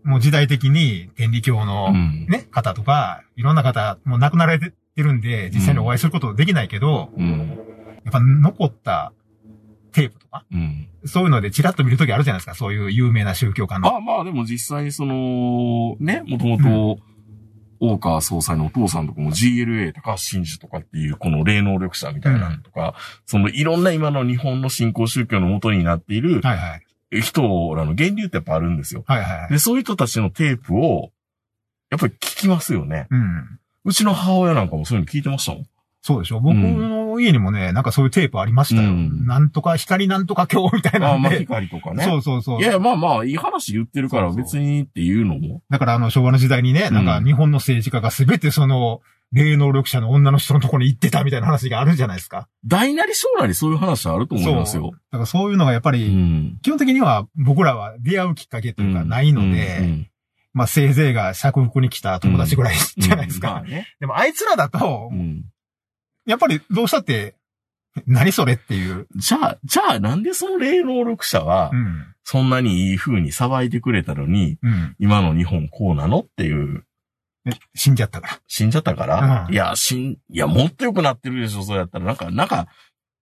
[0.05, 2.27] もう時代的に天理教の、うん。
[2.29, 7.59] ね、方とか、いろんな方、もう亡くなられてるんで、実際にお会いすることできないけど、うん。
[8.05, 9.13] やっぱ残った
[9.93, 10.89] テープとか、うん。
[11.05, 13.91] そういうのでチラッと見るときあるじゃないですか、そういう有名な宗教家の。
[13.91, 17.03] まあまあ、でも実際、その、ね、もともと、
[17.79, 22.95] 大川総裁のお父さんとかも GLA 高橋真嗣とかっていう、この霊能力者みたいなのとか、
[23.27, 26.83] そのいろんな今の日本の信仰宗教の元になっているはいはい。
[27.21, 27.43] 人
[27.75, 29.05] らの源流ってやっぱあるんですよ。
[29.07, 29.51] はいはいはい。
[29.51, 31.13] で、そういう人たちのテープを、
[31.91, 33.07] やっぱり聞きますよね。
[33.11, 33.61] うん。
[33.87, 35.67] うちの母親なんかもそういうの聞いてましたもん。
[36.03, 38.91] そうでしょ僕の家にもね、なんかそういうテープありましたよ。
[38.91, 41.33] うんなんとか光なんとか今日みたいああ、まあ。
[41.33, 42.05] 光とかね。
[42.05, 42.61] そうそうそう。
[42.61, 45.63] いや、まあまあ、いい話言ってるからそうそう別にっていうのも。
[45.71, 49.01] だからあの昭和の時代にね、なんかうん日本の政治家がすべてその、
[49.33, 52.49] 霊能力者の女の人のところに行ってたみたいな話があるじゃないですか。
[52.65, 54.93] 大なり小なりそういう話はあると思いますよ。
[55.11, 56.59] だからそういうのがやっぱうり、ん。
[56.63, 60.07] 基本的には僕らは出会うきっかけというかないので、うん
[60.57, 63.49] まあせいぜいが釈福に来た友達ぐらいじゃないですか。
[63.49, 63.87] うんまあね。
[64.01, 65.45] でもあいつらだとう、ん
[66.25, 67.37] やっぱりどうしたって、
[68.07, 69.07] 何それっていう。
[69.17, 72.07] じゃあ、じゃあなんでその霊能力者はう、ん。
[72.25, 74.97] そんなにいい風に騒いでくれたのに、うん。
[74.99, 76.85] 今の日本こうなのっていう、
[77.45, 78.41] ね死んじゃったから。
[78.47, 82.07] 死んじゃったから、うんいや、死ん、いや、もっと良くなってるでしょ、そうやったら。
[82.07, 82.67] なんか、なんか、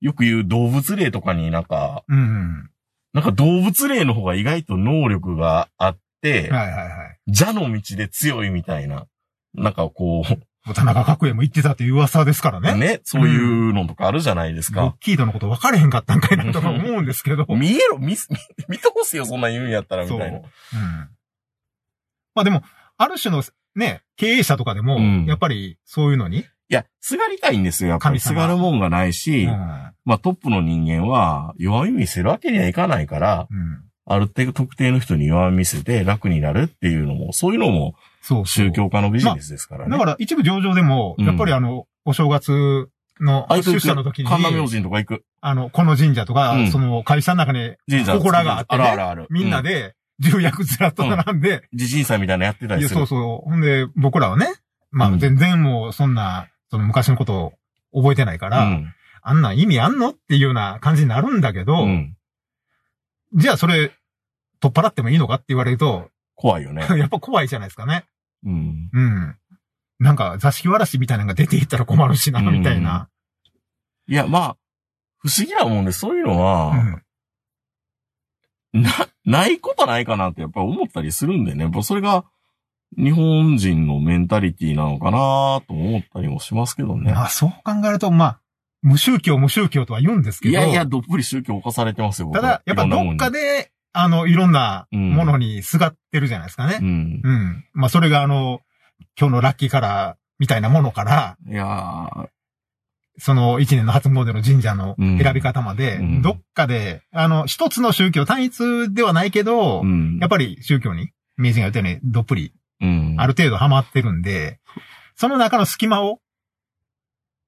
[0.01, 2.70] よく言う動物霊とかになんか、うんうん。
[3.12, 7.35] なんか動物霊の方が意外と能力があって、はいはいはい。
[7.35, 9.07] 蛇の道で強いみたいな。
[9.55, 10.25] なんかこ
[10.73, 12.75] 田中角栄も言ってたっていう噂ですからう、ね。
[12.75, 14.81] ね、そういうのとかあるじゃないですか。
[14.81, 17.45] ロッキードのこと分かれへんかったんかいなとか思うんですけど。
[17.55, 20.09] 見えろ、見す、見見てほしいよ、そんなん言うんやったら、み。
[20.09, 20.39] たいな。
[20.39, 20.43] うん。
[22.35, 22.63] まあでも、
[22.97, 28.19] ある種のね、経営者とかでも、うんやっぱりそういうのに、いや、すがりたいんですよ、やっぱり。
[28.19, 29.51] すがるもんがないし、うん。
[30.05, 33.85] まあトップの人間は弱み見せるわけにはいかないから、うん。
[34.07, 39.90] ある程度特定の人に弱み見せて楽になるっていうのも、そういうのもそう宗教家のビジネスですからね。
[39.90, 42.88] だから一部上場でも、うんやっぱりあの、お正月
[43.21, 45.25] の出社の時に、神田明神とか行く。
[45.40, 49.27] あの、この神社とか、うんその会社の中に、神社祠があってねあるあるある。
[49.31, 49.95] みんなで。
[50.19, 52.95] で、重役ずらっと並んで、地震祭みたいなのやってたりする。
[52.95, 53.51] そうそう。
[53.51, 54.47] ほんで、僕らはね、
[54.90, 57.53] まうんあ全然もうそんな、その昔のこと
[57.93, 58.95] を覚えてないから、うん。
[59.23, 62.17] あんなん意味あんのっていうような感じになるんだけど、うん。
[63.35, 63.92] じゃあそれ、
[64.61, 66.87] 取っ払ってもいいのかって言われると、怖いよね。
[66.99, 68.05] やっぱ怖いじゃないですかね。
[68.44, 68.90] うん。
[68.92, 69.37] うん。
[69.99, 73.09] なんか、座敷わらしみたいなのが出ていったら困るしな、うんみたいな。
[74.07, 74.57] いや、まあ、
[75.18, 77.03] 不思議なもんで、そういうのうは、ん。
[78.83, 78.90] な、
[79.25, 81.64] ないことないかなってやっぱり思ったりするんでね。
[81.64, 82.25] やっぱそれが、
[82.97, 87.12] 日本人のメンタリティなのかなと思ったりもしますけどね。
[87.12, 88.40] まあ、そう考えると、まあ、
[88.85, 90.53] 無宗教、無宗教とは言うんですけど。
[90.53, 96.79] いやいや、どっぷり宗教犯されてますよ、ただ、やっぱどっかで、あの、いろんなものにすがってるじゃないですかね。
[96.81, 97.20] うん。
[97.25, 97.64] うん。
[97.73, 98.61] まあ、それがあの、
[99.18, 102.29] 今日のラッキーカラーみたいなものから、いやー、
[103.18, 110.18] その一年の初詣の神社のうん選び方まで、うんどっかで、あの、一つの宗教単一ではないけど、うん。
[110.20, 113.14] やっぱり宗教に、名人が言ったように、どっぷり、うん。
[113.18, 114.59] ある程度ハマってるんで、
[115.14, 116.18] その中の隙間を、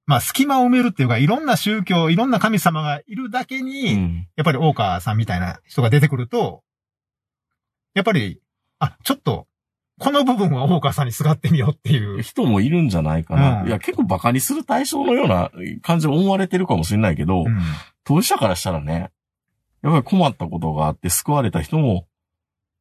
[0.07, 4.27] まあ、隙間を埋めるっていうか、いろんな宗教、いろんな神様がいるだけに、うん。
[4.37, 6.63] やっぱり大川さんみたいな人が出てくると、
[7.93, 8.39] やっぱり、
[8.79, 9.47] あ、ちょっと、
[9.99, 12.21] この部分は大川さんにすがってみようっていう。
[12.21, 13.63] 人もいるんじゃないかな。
[13.63, 17.57] うんいや、結構バカにする対象のような感じで思われてるかもしれないけど、うん
[18.05, 19.11] 当事者からしたらね、
[19.83, 22.07] やっぱり困ったことがあって救われた人も、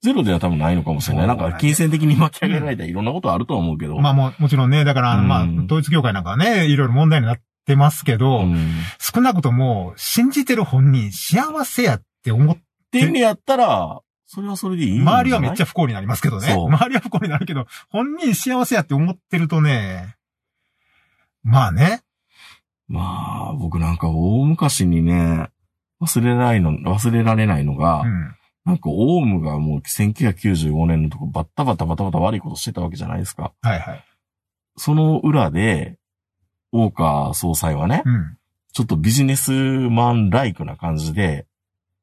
[0.03, 1.27] ゼロでは多分ないのかもしれない。
[1.27, 3.99] なんか金銭的に巻き上げられたいろんなことあるとは思うけど。
[3.99, 8.69] まあも、もちろんね、だから、まあうん、統一教会なんかはね、いろいろ問題になってますけど、うん。
[8.99, 12.57] 少なくとも、信じてる本人幸せやって思っ
[12.87, 16.53] っていうのやったら、それはそれでいい周りはめっちゃ不幸になりますけどね。
[16.53, 20.17] 周りは不幸になるけど、本人幸せやって思ってるとね、
[21.43, 22.03] まあね。
[22.89, 25.49] まあ、僕なんか大昔にね、
[26.01, 28.35] 忘れないの、忘れられないのが、うん。
[28.67, 33.53] なんかオウムがもう1995年のとこバッタバタバタバタ悪いことしてたわけじゃないですか。
[33.63, 34.05] はいはい。
[34.77, 35.99] その裏で、
[36.73, 38.37] 大川総裁はね、うん。
[38.73, 41.47] ちょっとビジネスマンライクな感じで、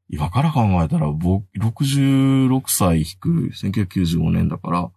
[0.10, 4.90] 今から考えたら、僕、66歳引く1995年だから、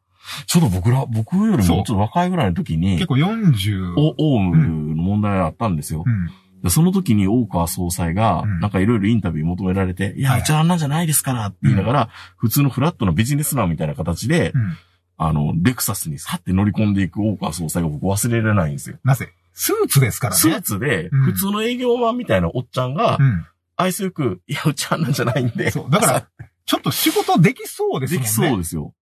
[0.47, 3.95] ちょっと僕ら、僕よりもちょっと若いぐらいの時に結、構40。
[3.97, 6.05] お、オウムの問題があったんですよ。
[6.07, 6.31] うん。
[6.63, 14.77] でその時に大川総裁が、うんなんかいろいろインタビュー求められて、いや、はいうちはあんなんじゃないですからって言いながら、普通のフラットなビジネスマンみたいな形で、うん。
[15.19, 18.99] あの、レクサスにさって乗り込んでいく大川総裁が僕忘れられないんですよ。
[19.03, 19.33] なぜ？
[19.55, 20.39] スーツですからね。
[20.39, 23.47] スーツで、うん普通の営業マンみたいなおっちゃんがう、ん。
[23.77, 25.71] 愛想よく、いや、うちあんなんじゃないんで。
[25.71, 25.91] そう。
[25.91, 26.29] だから、
[26.67, 28.19] ちょっと仕事できそうですね。
[28.21, 28.93] できそうですよ。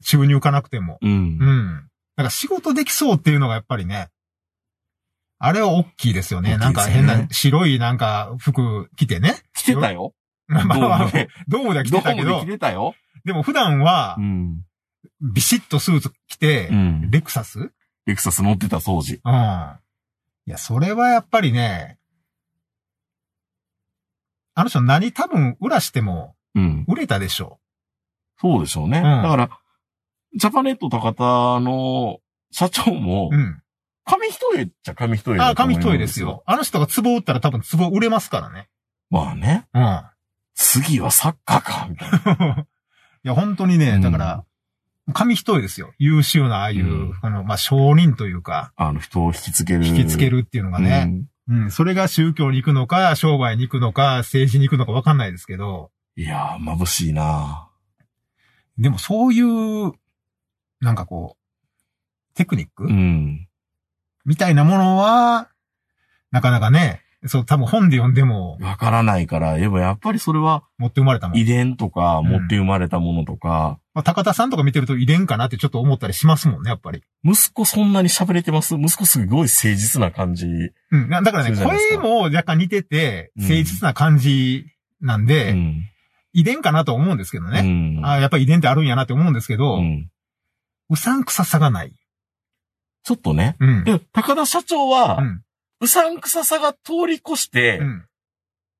[0.00, 0.98] 収入かなくても。
[1.02, 1.10] うん。
[1.10, 1.88] うん。
[2.16, 4.08] だから仕事できそうっていうのがやっぱりね、
[5.38, 6.56] あれは大きいですよね。
[6.56, 9.36] 大きないんか変な白いなんか服着てね。
[9.54, 10.14] 来てたよ。
[10.48, 11.10] まあまあまあ
[11.48, 12.94] ドームで、は着どてたけどこもで来、てたよ。
[13.24, 14.62] でも普段はう、ん。
[15.20, 17.10] ビシッとスーツ着てう、ん。
[17.10, 17.58] レクサス？
[17.58, 17.72] うん。
[18.06, 19.14] レクサス乗ってた当時。
[19.14, 21.98] いや、それはやっぱりね、
[24.54, 26.84] あの人何多分裏してもうん。
[26.88, 27.60] 売れたでしょ
[28.40, 29.00] そうでしょうね。
[29.00, 29.50] んだから、
[30.36, 32.20] ジャパネット高田の
[32.52, 33.36] 社長もう。
[33.36, 33.62] う、ん。
[34.06, 36.44] 紙一重っちゃ紙一重あ紙一重ですよ。。
[36.46, 38.68] あの人が壺売ったら多分壺売れますからね。
[39.10, 39.66] まあね。
[39.74, 40.02] うん。
[40.54, 42.66] 次はサッカーか、みたいな。
[43.24, 44.44] いや、本当にね、うんだから、
[45.12, 45.92] 紙一重ですよ。
[45.98, 49.84] 優秀な、ああいう、うんあの、まあ、商人というか、あの人を引きつける。
[49.84, 56.22] 引きつけるっていうのがね、うん、それが宗教に行くのか、商売に行くのか、政治に行くのかわかんないですけど、うん。
[56.22, 57.68] いやー、眩しいな
[58.78, 59.92] でもそういう、
[60.80, 63.45] なんかこう、テクニック、うん。
[64.26, 65.48] みたいなものは、
[66.32, 71.38] なかなかね、そう、多分本で読んでもわからないから、でもやっぱりそれは持って生まれたもん。
[71.38, 77.02] 遺伝とか、ん持って生まれたものとか、まあ、高田さんとか見てると遺伝かなってちょっと思ったりしますもんね、やっぱり。
[77.24, 78.74] 息子そんなに喋れてます？
[78.74, 80.46] 息子すごい誠実な感じ。
[80.90, 81.08] うん。
[81.08, 84.66] なだからね、声も若干似てて、うん誠実な感じ
[85.00, 85.84] なんで、うん。
[86.32, 87.60] 遺伝かなと思うんですけどね。
[87.98, 88.06] うん。
[88.06, 89.78] あやっぱり遺伝ってあるんやなって思うんですけど、う。
[89.78, 90.10] うん
[90.94, 91.92] さんくささがない。
[93.06, 93.56] ちょっとね。
[93.60, 93.84] うん。
[93.84, 95.42] で、高田社長はう、ん。
[95.80, 98.04] うさんくささが通り越して、うん。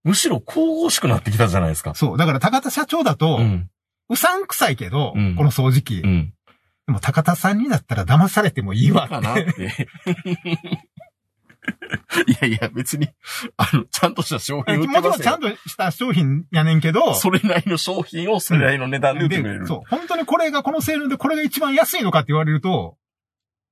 [0.02, 1.94] むしろ神々しくなってきたじゃないですか。
[1.94, 2.18] そう。
[2.18, 3.70] だから高田社長だと、うん。
[4.08, 6.00] うさんくさいけど、うんこの掃除機。
[6.00, 6.32] うん。
[6.88, 9.52] でも高田さんになったら騙されてもいいわかなっって。
[9.52, 9.88] て。
[12.26, 13.08] いやいや、別に、
[13.56, 15.18] あの、ちゃんとした商品売ってもちろますよ。
[15.18, 19.60] んちゃんとした商品やねんけど、それなりの商品をそれなりの値段で売ってくれる。
[19.60, 19.80] でそう。
[19.88, 22.96] 本当にこれがこのセールでこれが一番安いのかって言われると、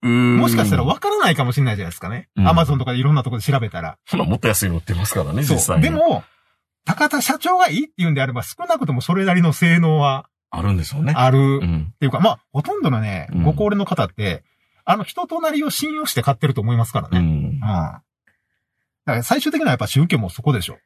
[0.09, 2.29] もしかしたら分からないかもしれないじゃないですかね。
[2.37, 3.99] うんアマゾンとかでいろんなところで調べたら。
[4.11, 5.59] ほら、もっと安いの売ってますからね、実。
[5.59, 5.83] 際に。
[5.83, 6.25] で、も、
[6.85, 11.15] 高田社長がいいって言うんであれば、少なくともそれなりの性能はあるんでしょうね。
[11.17, 11.39] ある。
[11.39, 11.95] うっん。
[11.99, 14.45] ていうか、まあ、ほとんどのねうん、ご高齢の方って、
[14.85, 17.19] あの人となりを信用して買ってると思いますからね。
[17.19, 17.61] うんうん。。
[17.61, 18.03] だか
[19.07, 20.79] ら最終的にはやっぱ宗教もそこでしょ。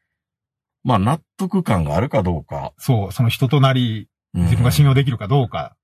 [0.85, 2.73] まあ納得感があるかどうか。
[2.79, 5.75] そう、その人となり、うん自分が信用できるかどうか。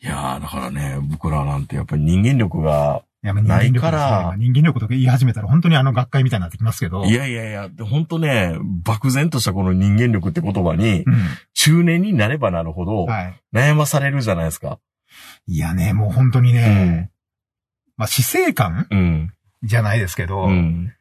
[0.00, 7.04] いやー、だからね、僕らなんてやっぱり人間力が、ないからまあ人間力とか言い始めたら本当にあの学会みたいになってきますけど。
[7.04, 11.04] いやいやいや、でほんとね、漠然としたこの人間力って言葉に、う
[11.54, 13.34] 中年になればなるほどん。、はい。
[13.52, 14.78] 悩まされるじゃないですか。
[15.46, 17.10] いやね、もう本当にね、
[17.96, 19.32] まあ、死生観うん。
[19.64, 20.92] じゃないですけど、うん。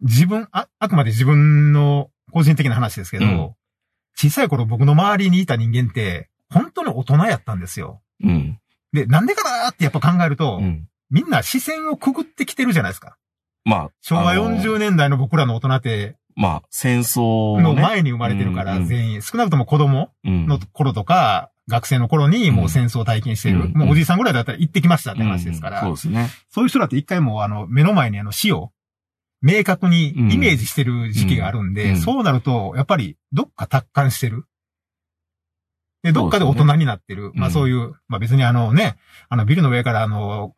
[0.00, 3.50] 自分、あ、あくまで自分の個人的な話ですけど、うん
[4.20, 8.00] 小さい頃僕の周りにいた人間って、本当に大人やったんですよ。
[8.22, 8.58] うん。
[8.92, 10.88] で、なんでかなーってやっぱ考えると、うん。
[11.10, 13.16] みんな視線をくぐってきてるじゃないですか。
[13.64, 23.60] まあ、昭和あの40年代の僕らの大人って、まあ、戦争のね前に生まれてるから、全員、少なくとも子供うんの頃とか、学生の頃にもう戦争を体験してる。
[23.60, 26.30] うんもうおじいさんぐらいだったら行ってきましたって話ですから、うんそうですね。
[26.48, 28.70] そういう人だって一回もうあの、目の前にあの死を
[29.42, 34.44] 明確にイメージしてる時期があるんで、そうなると、やっぱりどっか達観してる。
[36.08, 37.32] で、どっかで大人になってる。
[37.34, 38.96] まあそういう、まあ別にあのね、
[39.28, 40.54] あのビルの上からあの、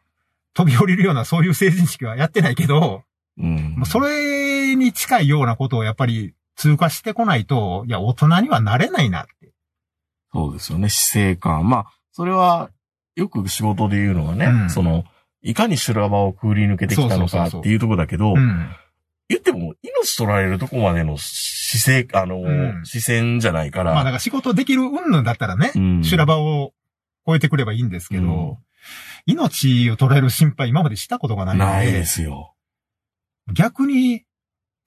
[0.54, 3.02] 飛び降りるようなそういう成人式はやってないけど、
[3.38, 3.82] うん。
[3.86, 9.52] それに近いようなことをやっぱり通過してこないと、いや、大人にはなれないなって。
[10.32, 10.88] そうですよね。
[10.88, 11.68] 死生観。
[11.68, 12.70] まあ、それは、
[13.16, 15.04] よく仕事で言うのがね、うんその、
[15.42, 18.70] いかに修羅場をくぐり抜けてきたのそうそうそうそうかっていうところだけど、うん。
[19.30, 26.72] 言っても、命取られるとこまでの姿勢、あの、うん視線じゃないから、まあだから仕事できる云々だったらね、うん修羅場を
[27.24, 28.56] 超えてくればいいんですけど、うん
[29.26, 32.54] 命を取られる心配今までしたことがないので、ないですよ。
[33.52, 34.24] 逆に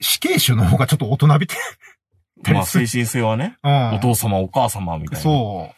[0.01, 1.55] 死刑囚の方がちょっと大人びて、
[2.51, 5.21] まあ、精神性はね、うんお父様、お母様みたいな。
[5.21, 5.71] そ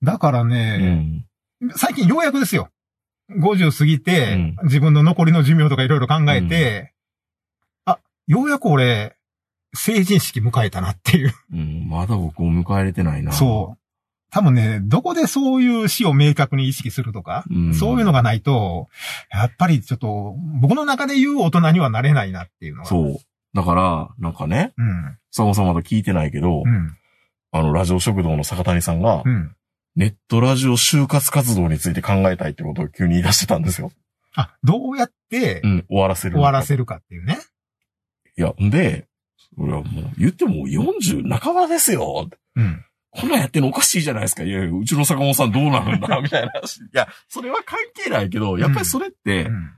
[0.00, 0.04] う。
[0.06, 1.26] だからうね、ん。
[1.76, 2.70] 最近ようやくですよ。
[3.30, 6.97] 50過ぎて、うん自分の残りの寿命とかいろいろ考えて、あ、
[8.28, 9.16] ようやく俺、
[9.74, 11.32] 成人式迎えたなっていう。
[11.52, 11.88] うん。
[11.88, 13.32] まだ僕を迎えれてないな。
[13.32, 13.78] そう。
[14.30, 18.88] 多分ね、どこでそういう死を明確に意識するとか、うんそういうのがないと、
[19.32, 22.88] やっぱりちょっと、僕の中で言う大人にはなれないなっていうのが。
[22.88, 23.16] そう。
[23.54, 25.18] だから、なんかね、うん。
[25.30, 26.96] そもそもまだ聞いてないけど、うん。
[27.50, 29.54] あの、ラジオ食堂の坂谷さんが、うん。
[29.96, 33.90] ネットラジオ就活活動について考えたいってことを急に言い出してたんですよ。
[34.36, 36.34] あ、どうやってうん、終わらせる。
[36.34, 37.38] 終わらせるかっていうね。
[38.38, 39.06] いや、んで、
[39.56, 42.28] 俺はもう、言っても40半ばですよ。
[42.56, 42.84] うん。
[43.10, 44.44] こんなんやってんのおかしいじゃないですか。
[44.44, 46.20] いやいや、うちの坂本さんどうなるんだ？
[46.22, 46.76] みたいな話。
[46.78, 49.70] いや、それは関係ないけど、やっぱりそれってう、ん。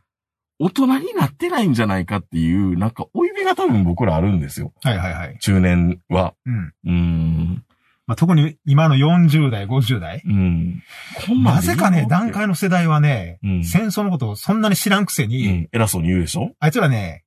[0.59, 4.75] 大人になってないんじゃないかっていう、なんか、追い目が多分僕らあるんですよ。
[4.83, 5.39] はいはいはい。
[5.41, 6.35] 中年は。
[6.45, 6.59] うん。
[6.67, 7.65] うーん。
[8.07, 10.21] まあ、特に今の40代、50代。
[10.27, 10.83] うん。
[11.27, 15.69] こんなんなぜかね、段階の世代はね、うん戦争のことをそんなに知らんくせうに、ん。
[15.73, 16.51] 偉そうに言うでしょ？
[16.59, 17.23] あいつらね、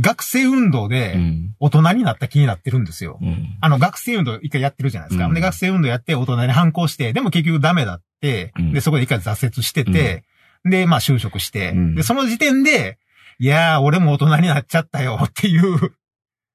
[0.00, 1.54] 学生運動うでん。
[1.60, 3.18] 大人になった気になってるんですよ。
[3.20, 3.58] うん。
[3.60, 5.26] あの、学生運動一回やってるじゃないですか。
[5.26, 10.24] うんで、学生運動やって大人に反抗して、でも結局ダメだって、うんで、そこで一回挫折してて、
[10.64, 12.98] で、まあ就職して、うんで、その時点で、
[13.38, 15.92] いやー、俺も大人になっちゃったよっていう、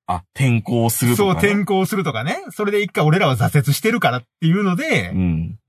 [0.08, 1.50] あ、転校するそう、とか、ね。
[1.50, 2.38] 転校するとかね。
[2.52, 5.60] それで一回俺らは挫折してるからっていうので、うん。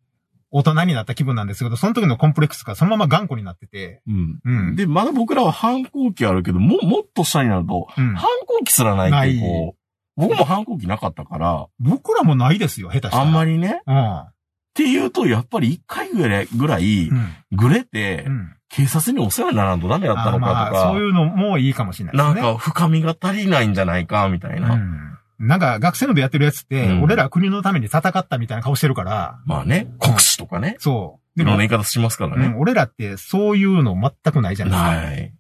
[0.51, 4.41] 大人になった気分なんですけど、その時のコンプレックスがそのまま頑固になってて、うん。
[4.45, 4.77] うん。
[4.77, 13.23] で、まだ僕らは反抗期あるけど、も、もっと下になると、うん反抗期すらないってこう、僕も反抗期なかったから、僕らもないですよ、下手したら。
[13.23, 13.53] あんまり。
[13.53, 13.83] りね。
[13.87, 14.19] うん。
[14.21, 14.33] っ
[14.75, 17.29] ていうと、やっぱり一回ぐらい、ぐらい、うん。
[17.53, 18.55] ぐれて、うん。
[18.71, 22.43] 警察にお世話にならんとダメだったのかとあまあ、か、そういうのもいいかもしれないですね。
[22.43, 24.75] なんか深みが足りないんじゃないか、みたいな。
[24.75, 25.18] うん。
[25.39, 31.41] なんか学生の部やってるやつって、うん俺ら国のために戦ったみたいな顔してるから、まあね、国士とかね、そう。
[31.41, 32.57] いろんなで言い方しますからも、うんね。
[32.59, 35.11] 俺らってそういうの全くないじゃないですか。
[35.11, 35.35] ない。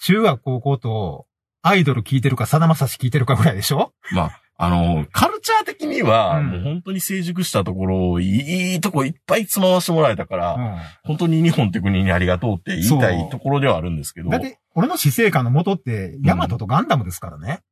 [0.00, 1.26] 中学高校と、
[1.62, 3.92] アイドル聞いてるか、さだまさし聞いてるかぐらいでしょ？
[4.12, 10.76] まあ、あの、カルチャー的には、うんもう本当に成熟したところをいい、とこいっぱいつまわしてもらえたから、うん。
[11.02, 14.28] 本当に日本って国にありがとうって言いたそいうところではあるんですけど。
[14.28, 17.62] だって、俺の死生観の元って、ヤマトとガンダムですからね。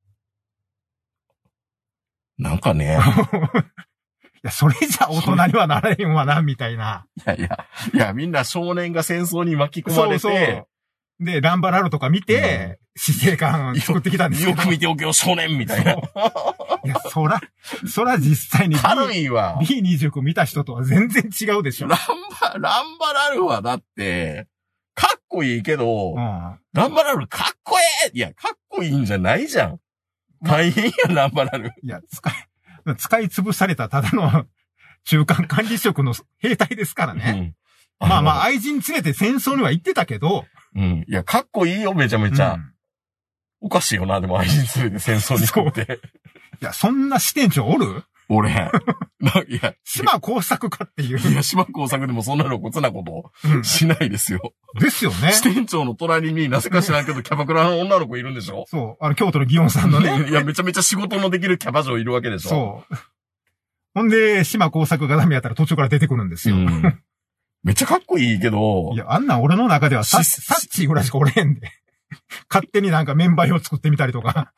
[2.39, 2.99] なんかね、
[4.45, 7.07] いや、それじゃ大人にはなれへんわな、みたいな。
[7.19, 10.67] いやいや、いや、みんな少年が戦争に巻き込まれて、そうそう。
[11.25, 14.51] で、ランバラルとか見て、死生観作ってきたんですよ。
[14.51, 15.93] よく見ておけよ少年みたいな。
[15.93, 15.97] い
[16.89, 17.41] や、そら、
[17.87, 19.59] そら実際に B- 軽いわ。
[19.63, 21.87] B29 見た人とは全然違うでしょ。
[21.89, 21.99] ラン
[22.41, 24.49] バ、ランバラルはだって、
[24.95, 26.59] かっこいいけど、うん。
[26.73, 29.79] ランバラルかっこええいや、かっこいいんじゃないじゃん。
[30.45, 31.73] 大変や、ランバラル。
[31.83, 34.47] いや、使い、使い潰されたただの
[35.05, 37.55] 中間管理職の兵隊ですからね。
[38.01, 38.09] うん。
[38.09, 40.83] まあまあ、あ愛人連れて戦争には行ってたけど、の。
[40.83, 41.05] うん。
[41.09, 42.55] いや、かっこいいよ、めちゃめちゃ。
[42.55, 42.73] うん
[43.65, 46.01] おかしいよな、でも愛人連れて戦争に行くって。
[46.61, 48.03] いや、そんな支店長おる？
[48.37, 48.51] 俺、
[49.21, 51.19] ないや、島工作家っていう。
[51.19, 54.53] いや、島工作でもそんな露骨なことうんしないですよ。
[54.81, 55.33] ですよね。
[55.33, 58.65] 支店長の隣になぜか知らんけど、キャバクラの女の子いるんでしょ？
[58.69, 59.05] そう。
[59.05, 60.27] あの、京都の祇園さんのね。
[60.31, 62.99] いや、めちゃめちゃ仕事のできるキャバ嬢いるわけでしょそう。
[63.95, 66.57] ほんで、島工作がダメやったら途中から出てくるんですよ。
[66.57, 67.03] うん
[67.65, 71.71] めっちゃかっこいいけどい、や、あんなん俺の中ではサッしサッチーぐらいしかおれへんで。
[72.51, 74.53] 勝手になんかメンバーを作ってみたりとか。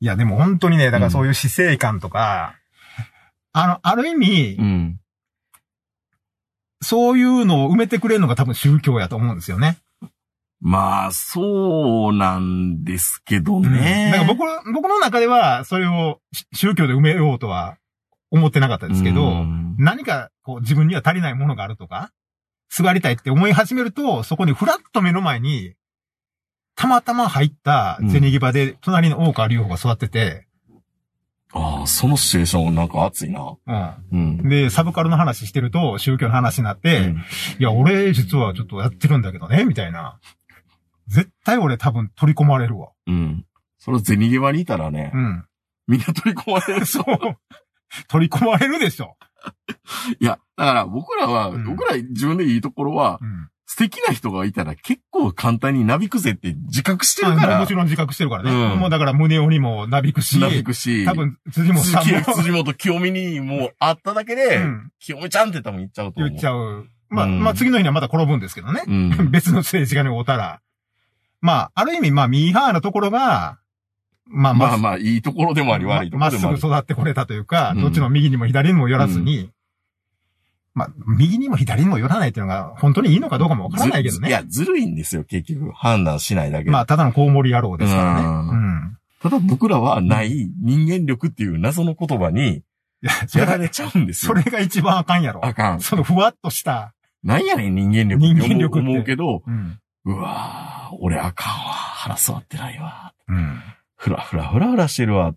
[0.00, 2.56] いや、でも本当にね、だからそういう死生観とか、
[3.52, 5.00] あの、ある意味う、ん。
[6.82, 9.78] そういうのを埋めてくれるのが多分宗教やと思うんですよね。
[10.60, 14.10] まあ、そうなんですけどうんね。
[14.12, 17.78] だから僕、僕の中では、それをし宗教で埋めようとは
[18.30, 22.10] 思ってなかったですけど、うん何かこう自分には足りないものがあるとか、
[22.68, 25.74] すがりたいって思い始めると、そこにフラッと目の前に、
[26.76, 30.46] たまたま入った銭木場で、隣の大川隆法が座ってて、
[31.52, 33.40] ああ、そのシチュエーションなんか熱いな。
[33.40, 33.58] う
[34.12, 34.48] うんん。。
[34.48, 37.16] で、サブカルの話してると、宗教の話になって、うん
[37.58, 40.18] いや、俺実はちょっとやってるんだけどね、みたいな。
[41.08, 42.90] 絶対俺多分取り込まれるわ。
[43.06, 43.46] うん。
[43.78, 45.46] それ銭際にいたらねう、ん。
[45.86, 46.84] みんな取り込まれる。
[46.84, 47.04] そう。
[48.08, 49.16] 取り込まれるでしょ。
[50.20, 53.48] いや、だから僕らは、うん僕ら自分でいいところは、うん。
[53.66, 57.56] 素敵な人がいたら結構簡単になびくぜって自覚してるから。
[57.56, 58.50] あもちろん自覚してるからね。
[58.50, 66.28] うんもうだから胸折にもなびくし、なびくし、多分辻本さんも辻辻本清美にもう会っただけで、うん清美ちゃんって多分言っちゃうと思う。
[66.30, 66.86] 言っちゃう。
[67.08, 68.82] まあ、うんまあ次の日にはまた転ぶんですけどね。
[68.86, 69.10] うん。
[69.30, 70.60] 別の政治家に会うたら。
[71.40, 73.58] まあ、ある意味、まあ、ミーハーなところが、
[74.26, 76.82] まあ、まああ、まあ、いいところでもあり、悪いとこまっすぐろでもあり。
[76.82, 79.50] 育ってこれたというか、うんどっちの右にも左にも寄らずに、
[80.76, 84.26] まあ、右にも左にも寄らないっていうのが、本当にいいのかどうかもわからないけどね。
[84.26, 85.72] ずいや、ずるいんですよ、結局。
[85.72, 86.70] 判断しないだけで。
[86.70, 88.20] まあ、ただのコウモリ野郎ですからね。
[88.20, 88.98] ううんん。
[89.22, 92.62] ただ僕らはない人間力っていう謎の言葉にい
[93.34, 94.34] や、られちゃうんですよ。
[94.34, 95.42] それが一番あかんやろ。
[95.42, 95.80] あかん。
[95.80, 96.92] そのふわっとした、
[97.24, 99.78] なんやねん、人間力人間力って思うけど、うん。
[100.04, 101.56] うわぁ、俺あかんわ。
[101.72, 103.14] 腹座ってないわ。
[103.28, 103.60] うん。
[103.96, 105.34] ふらふらふらふらしてるわ。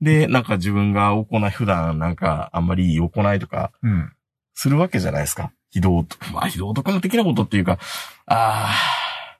[0.00, 4.12] で、 なんか自分が行い、普段なんかあんまり行いとかうん。
[4.54, 5.52] するわけじゃないですか。
[5.70, 7.78] 非道と、まあ非道徳の的なことっていうか、
[8.26, 9.38] ああ、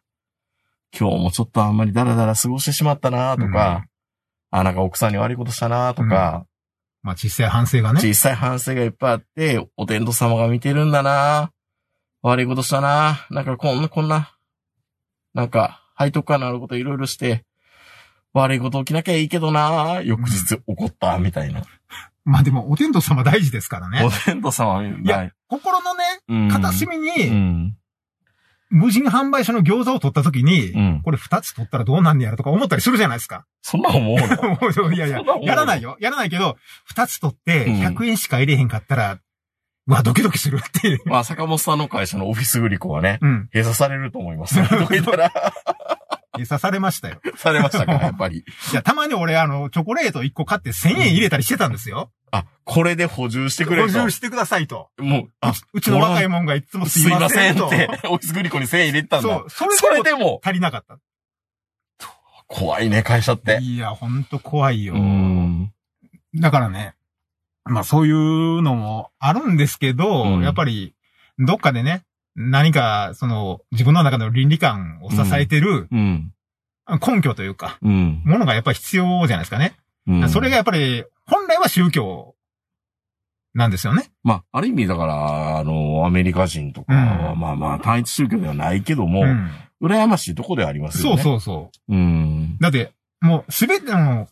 [0.98, 3.84] 今日もちょっとあんまりダラダラ過ごしてしまったなとか、
[4.50, 6.46] あ、なんか奥さんに悪いことしたなとか、
[7.02, 8.00] まあ、小さい反省がね。
[8.00, 11.50] 小さい反省がいっぱいあって、お天道様が見てるんだな
[12.22, 14.34] 悪いことしたななんかこんな、こんな、
[15.34, 17.44] なんか、背徳感のあることいろいろして、
[18.34, 21.62] 悪いこと起きなきゃいいけどな翌日起こった、みたいな。
[22.24, 24.10] まあでも、お天道様大事ですからねお。
[24.10, 27.76] 天道様、いや心のね、うん片隅うに、ん。
[28.70, 31.00] 無人販売所の餃子を取った時に、うん。
[31.04, 33.46] これ二つ取ったらどうなんねやろとか思ったりするじゃないですか。
[33.62, 34.90] そんな思うの？
[34.92, 35.96] いやいややらないよ。
[36.00, 39.18] やらないけど、二つ取ってうん100円しか入れへんかったら、
[39.86, 41.00] うわ、ドキドキするっていう。
[41.04, 43.48] まあ、坂本さんの会社のオフィスグリコはね、うん。
[43.52, 44.56] 閉鎖されると思います。
[44.64, 44.66] ど
[45.02, 45.30] たら、
[46.42, 47.20] 刺されましたよ。
[47.36, 48.38] されましたか、やっぱり。
[48.38, 52.10] いや、たまに俺、あの、チョコレート1個買って1000円入れたりしてたんですよ。
[52.30, 53.98] あ、これで補充してくれると。
[53.98, 54.90] 補充してくださいと。
[54.98, 57.70] もう、あ、うちの若いもんがいつもすいすいまませんと。
[57.70, 59.28] せんって、オフィスグリコに1000円入れてたんだ。
[59.28, 60.98] そう、それそれでも足りなかった。
[62.46, 63.58] 怖いね、会社って。
[63.60, 64.94] いや、ほんと怖いよ。
[64.94, 65.72] うん。
[66.34, 66.94] だからね、
[67.64, 70.94] まあそういうのもあるんですけど、うんやっぱり、
[71.38, 72.04] どっかでね、
[72.36, 76.32] 何か、その、自分の中の倫理観を支えてるうん。
[77.00, 78.22] 根拠というか、うん。
[78.24, 79.76] ものがやっぱり必要じゃないですかね。
[80.06, 82.34] うんそれがやっぱり、本来は宗教
[83.54, 84.10] なんですよね。
[84.22, 89.50] まあ、ある意味だから、あの、アメリカ人とかは、うんまあまあ、単一宗教ではないけども、うん。
[89.80, 91.22] 羨ましいとこではありますよね。。
[91.22, 92.62] そうそうそううんう。。
[92.62, 94.28] だって、もうすべての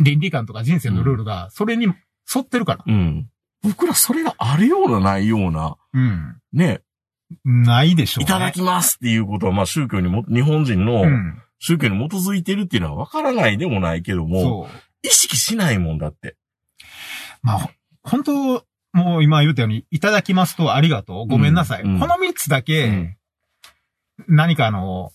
[0.00, 1.86] 倫理観とか人生のルールが、それに
[2.34, 2.84] 沿ってるから。
[2.86, 3.28] うん。
[3.62, 6.36] 僕らそれがあるようなないような、うん。
[6.52, 6.82] ね、
[7.44, 8.24] ないでしょうね。
[8.24, 11.42] いただきますっていうことは、まあ宗教にも、日本人のうん。
[11.58, 14.68] 宗教に基づいてるっていうのはわからないでもないけども。
[15.02, 16.36] 意識しないもんだって。
[17.42, 17.70] まあ、ほ
[18.02, 21.82] 本当もう今言ったように、いただきますとありがとう、ごめんなさい。
[21.82, 23.16] うんうんこの三つだうけ、ん。
[24.28, 25.10] 何かあの、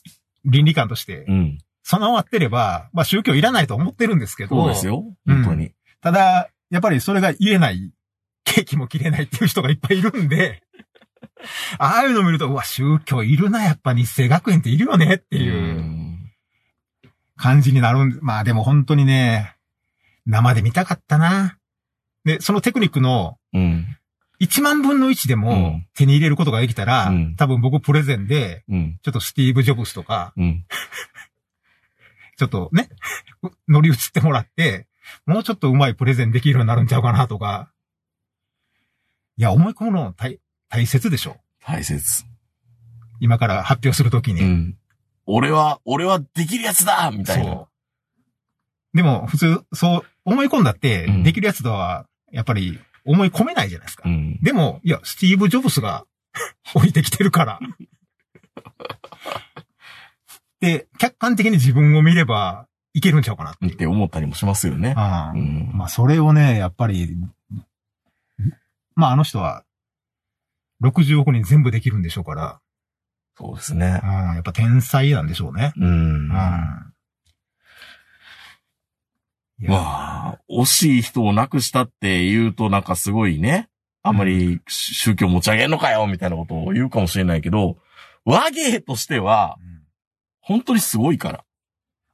[0.46, 1.58] 倫理観としてうん。
[1.84, 5.04] 備わってれば、まあ宗教いらないと思ってるんですけど、そうですよ。
[5.26, 5.72] うん本当に。
[6.02, 7.92] ただ、やっぱりそれが言えない、
[8.44, 10.62] ケーキも切れないっていう人がいっぱいいるんで、
[11.78, 16.32] ああいうの見ると、うわ、宗教いるな、やっぱ日生学園っているよねっていううん
[17.38, 19.56] 感じになるんで、まあでも本当にね、
[20.28, 21.58] 生で見たかったな。
[22.24, 23.98] で、そのテクニックのうん。
[24.40, 29.00] 1万分の1でうもん手に入れることができたら、うん多分僕プレゼンで、うん。
[29.02, 30.66] ちょっとスティーブ・ジョブスとか、うん。
[32.38, 32.90] ちょっとね、
[33.68, 34.88] 乗り移ってもらって、
[35.26, 37.72] もうちょっとうまいプレゼンできるようになるんちゃうかなとか。
[39.38, 40.40] いや、思い込むの大
[40.72, 41.36] 大切でしょ。
[41.64, 42.24] 大切。
[43.20, 44.42] 今から発表するときに。
[44.42, 44.78] うん。
[45.26, 47.44] 俺は、俺はできるやつだみたいな。
[47.44, 47.68] そ
[48.94, 48.98] う。
[48.98, 54.04] でも、普通、そう、思い込んだってうん、できるやつとは、やっぱり、思い込めないじゃないですか。
[54.06, 54.40] うん。
[54.42, 56.06] でも、いや、スティーブ・ジョブスが
[56.74, 57.60] 置いてきてるから。
[60.62, 63.74] で、客観的に自分を見れば、いけるんちゃうかなっていう。
[63.74, 64.94] って思ったりもしますよね。
[64.96, 65.72] ああうん。
[65.74, 67.18] まあ、それをね、やっぱり、
[68.96, 69.64] まあ、あの人は、
[70.82, 72.60] 60億人全部できるんでしょうから、
[73.38, 74.10] そうですねうん、。
[74.10, 75.74] やっぱ天才なんでしょうね。
[75.78, 75.86] うん。
[75.86, 76.30] うん。
[76.30, 76.94] ま
[79.70, 83.70] あ、惜しい人を亡くしたって言うとなんかすごいね、
[84.04, 87.78] あんまり宗教持ち上げんのかよみたいなことを言うかもしれないけど、
[88.26, 89.82] 和芸としてはうん
[90.42, 91.46] 本当にすごいから。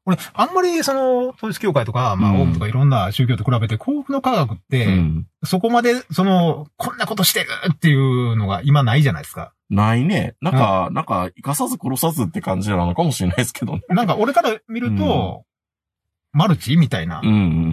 [0.08, 5.28] 俺、あんまり、その、統一教会とか、まあ、うんオウムとかいろんな宗教と比べて、幸福の科学って、うん。
[5.44, 9.52] そこまで、その、こんなことしてるっていうのが今ないじゃないですか。
[9.70, 10.36] ないね。
[10.42, 13.82] なんか、なんか、生かさず殺さずって感じなのかもしれないですけどね。
[13.92, 15.44] なんか俺から見ると、
[16.32, 17.20] マルチみたいな。
[17.22, 17.32] うんう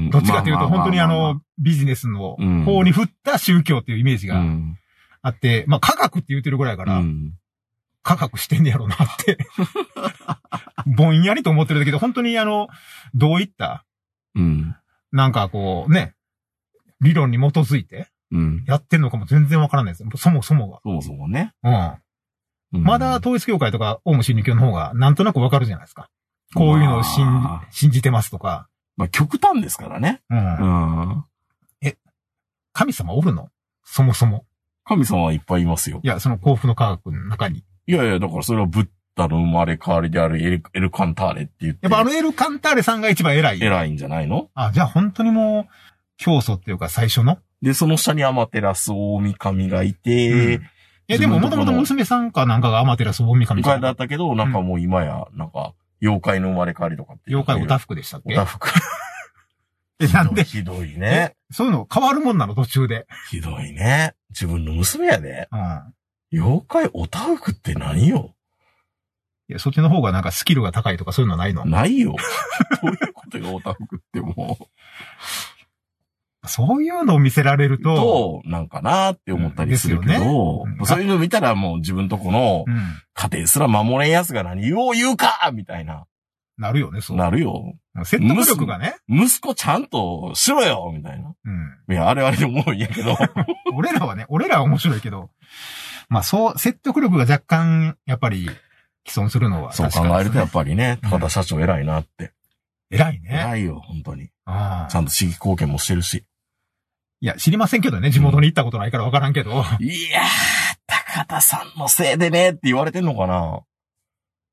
[0.08, 0.10] ん。
[0.10, 4.76] どっちかというと、本当にあの、ビジネスのうん方に振った宗教っていうイメージがうん。
[5.22, 7.00] あって、まあ科学って言ってるぐらいから、
[8.04, 8.16] うん。
[8.16, 9.38] 科学してんねやろうなって。
[10.86, 12.68] ぼんやりと思ってるけど、本当にあの、
[13.14, 13.84] どういった、
[14.34, 14.76] うん。
[15.10, 16.14] なんかこうね、
[17.00, 18.64] 理論に基づいてうん。
[18.66, 20.04] やってんのかも全然わからないです。
[20.16, 21.54] そもそもそもそもね。
[21.62, 21.70] が。
[22.72, 22.78] うん。
[22.78, 26.10] うんまだ統一教会とか、オウム真理教の方が、なんとなくわかるじゃないですか。
[26.54, 27.24] こういうのを信
[27.70, 28.68] 信じてますとか。
[28.96, 30.22] まあ、極端ですからね。
[30.28, 31.24] うんうん。
[32.72, 33.50] 神様おるの？
[33.84, 34.44] そもそも。
[34.84, 36.00] 神様はいっぱいいますよ。
[36.02, 37.64] いや、その幸福の科学の中に。
[37.86, 41.80] いやいや、だからそれはブッダの生まれ変わりであるエルエルカンターレって言って。
[41.82, 43.62] やっぱあのエル・カンターレさんが一番偉い。
[43.62, 44.50] 偉いんじゃないの？
[44.54, 45.74] あ、じゃあ本当にもう、
[46.16, 47.38] 教祖っていうか最初の？
[47.62, 50.62] で、その下にアマテラス大神がいて、うん
[51.06, 53.92] え、でももともと娘さんかなんかがアマテラス大神みたいな。
[53.92, 57.24] ったけど、なんかもう今や、なんか、妖怪の生まれ変わりとかって。
[57.28, 58.70] 妖怪オタフクでしたっけオタフク。
[60.00, 61.36] え、なんでひどいね。
[61.50, 63.06] そういうの変わるもんなの途中で。
[63.30, 64.14] ひどいね。
[64.30, 65.48] 自分の娘やで。
[65.52, 65.94] うん。
[66.34, 68.34] 妖怪オタフクって何よ？
[69.48, 71.64] いや、そっちの方がなんかスキルが高いとかそういうのないの？
[71.64, 72.16] ないよ。
[72.82, 74.64] どういうことよ、オタフクってもう。
[76.46, 82.74] そういうのを見せられると、と、なんかなって思ったりするけど、ねうんそういうの見たらもう自分とこのうん。
[83.14, 86.04] 家庭すら守れんやつが何を言うかみたいな、
[86.58, 87.16] なるよね、そう。
[87.16, 87.74] なるよ。
[88.04, 88.96] 説得力がね。
[89.08, 91.32] 息子ちゃんとしろよみたいな。
[91.44, 91.94] うん。
[91.94, 93.16] いや、あれあれでおもろいんやけど。
[93.74, 95.30] 俺らはね、俺らは面白いけど、
[96.08, 98.48] まあそう、説得力が若干、やっぱり、
[99.06, 102.32] 既存するのはそう考えるとやっぱりね、うん高田社長偉いなって。
[102.90, 103.28] 偉いね。
[103.30, 104.30] 偉いよ、本当に。
[104.46, 106.24] ああちゃんと地域貢献もしてるし。
[107.20, 109.50] いや、知りませんけどね、地元に行ったことないからわからんけど。
[109.50, 109.54] い
[110.10, 110.24] やー、
[110.86, 113.60] 高田さんのせいでねって言われてんのかな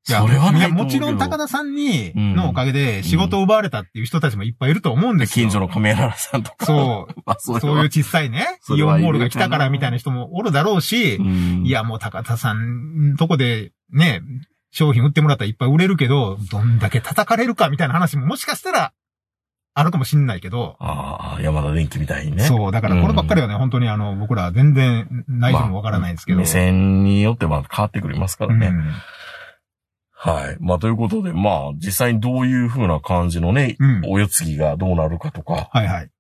[0.10, 1.06] いやそれはないやと思うけど。
[1.06, 5.46] もちろん高田さんに、うんのおかげで仕事を奪われたっていう人たちもいっぱいいると思うんですよ。
[5.46, 6.66] 近所の亀原さんとか。
[6.66, 7.22] そう。
[7.26, 14.22] まあ、そそういう小さいね、イオンモールが来たからみたいな人もおるだろうし、うんいや、もう高田さんとこでね、
[14.72, 18.94] 商品売ってもらったらいっぱい売れるけど、どんだけ叩かれるかみたいな話ももしかしたら
[19.74, 22.44] あるかもしんないけど、ああ、山田電機みたいにね。
[22.44, 26.40] そう、だからこればっかりはね、本当にあの、僕ら全然内情もわからないんですけど。
[26.40, 28.68] 目線によっては変わってくりますからね。
[28.68, 28.92] うん
[30.24, 30.58] はい。
[30.60, 35.68] まあ、ということで、まあ、実際にどういう風な感じのね、うんお世継ぎがどうなるかとか。
[35.72, 36.12] はいはい。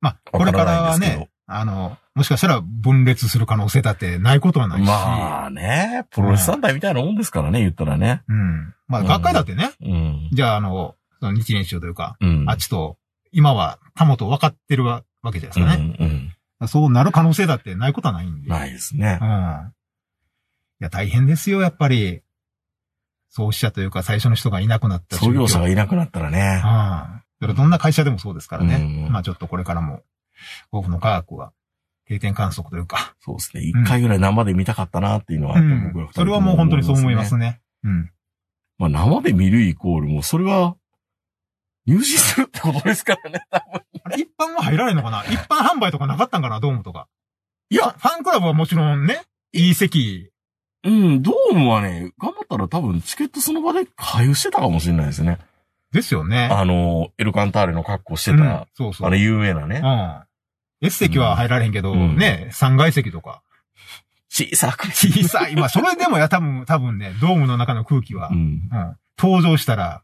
[0.00, 4.86] まあ、これからはね、あの、もしかしたら分裂する可能性だってないことはないし。
[4.86, 8.22] まあね、プロレス団体みたいなもんですからね、言ったらね。
[8.28, 8.74] うん。
[8.86, 10.30] まあ、うん学会だってね、うん。
[10.32, 12.44] じゃああの、その日蓮宗というか、うん。
[12.48, 12.98] あっちと、
[13.32, 15.96] 今は他もと分かってるわわけじゃないですかね。
[15.98, 16.06] うん
[16.60, 16.68] うん。
[16.68, 18.48] そうなる可能性だってないことはないんで。
[18.48, 19.24] ないですねう。
[19.24, 19.72] ん。
[20.80, 22.22] いや、大変ですよ、やっぱり。
[23.36, 26.62] 創始者というか最初の人がいなくなった創業者がいいなくなったらね。
[27.40, 27.54] うん。
[27.56, 28.76] どんな会社でもそうですからね。
[28.76, 30.02] うんまあちょっとこれからも、
[30.70, 31.52] 甲府の科学は
[32.06, 33.16] 定点観測というか。
[33.18, 33.64] そうですね。
[33.64, 37.60] 一回ぐらい生で見たかったなっていうのは、うん僕ら二人とそれはもう本当にそう思いますね。
[37.82, 37.90] ね。
[37.90, 38.10] うん。
[38.78, 40.76] まあ生で見るイコールもうそれは、
[41.86, 43.82] 入信するってことですからね、多分。
[44.04, 45.24] あれ一般は入られるのかな？
[45.24, 46.60] 一般販売とかなかったんかな？
[46.60, 47.08] ドームとか。
[47.68, 49.22] いや、ファンクラブはもちろんね、
[49.52, 50.30] いい席。
[50.84, 55.38] うん、ドームはね、頑張ったら多分チケットその場で回遊してたかもしれないですね。
[55.92, 56.48] ですよね。
[56.50, 59.06] あの、エルカンターレの格好してうんた、そうそう。
[59.06, 59.80] あれ有名なね。
[59.82, 60.86] うん。
[60.86, 63.42] S 席は入られへんけど、うんね、3階席とか。
[64.28, 64.88] 小さく。
[64.88, 65.54] 小さい。
[65.56, 68.68] まあ、それでもや、多分、多分ね、ドームの中の空気は、ううん、ん。
[69.16, 70.02] 登場したら、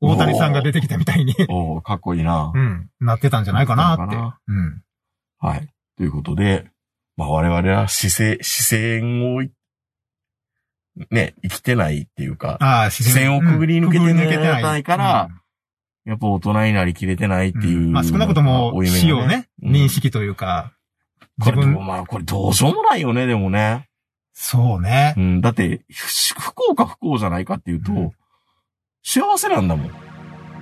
[0.00, 2.58] 大谷さんが出てきたみたいに、おーかっこいいなう。
[2.58, 4.16] ん、なってたんじゃないかなって。
[4.48, 4.82] うん。
[5.38, 5.68] はい。
[5.96, 6.66] ということで、
[7.16, 9.52] まあ我々は視線、視線をい、
[11.10, 15.28] ね、生きてないっていうか、ああ、自線をくぐり抜けてないから
[16.04, 17.78] やっぱ大人になりきれてないっていう。
[17.78, 20.72] うんまあ少なくとも死をね、うん認識というか、
[21.40, 23.88] これまあこれどうしようもないよね、でもね。
[24.34, 25.20] そうねう。
[25.20, 28.10] ん、だって、不不幸か不幸じゃないかっていうと、うん
[29.04, 29.90] 幸せなんだもん。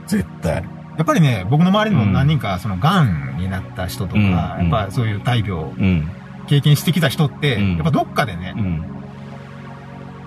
[0.06, 0.54] 絶対。
[0.96, 6.10] やっぱりね、僕の周りにも何人か、その、癌になった人とか、うんやっぱそういう大病、うん。
[6.46, 8.99] 経験してきた人って、うんやっぱどっかでねう、ん。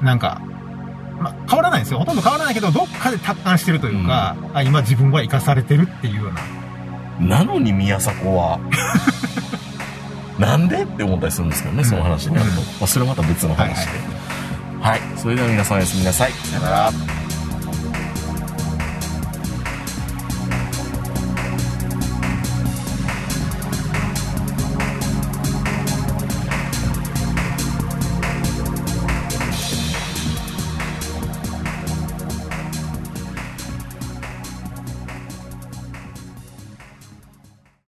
[0.04, 0.42] なんか、
[1.20, 2.00] まあ、変わらないんですよ。
[2.00, 6.34] ほとんど変わらないけど、どっかで達観してるというか、あ、今自分は生かされてるっていうよう
[7.26, 7.38] な。
[7.38, 8.60] なのに宮迫は、
[10.38, 12.62] なんでって思ったりするんですけどね、その話になると。
[12.62, 13.92] まあ、それはまた別の話で。
[14.82, 15.02] はい。
[15.16, 16.32] それでは皆さんおやすみなさい。
[16.32, 17.23] さよなら。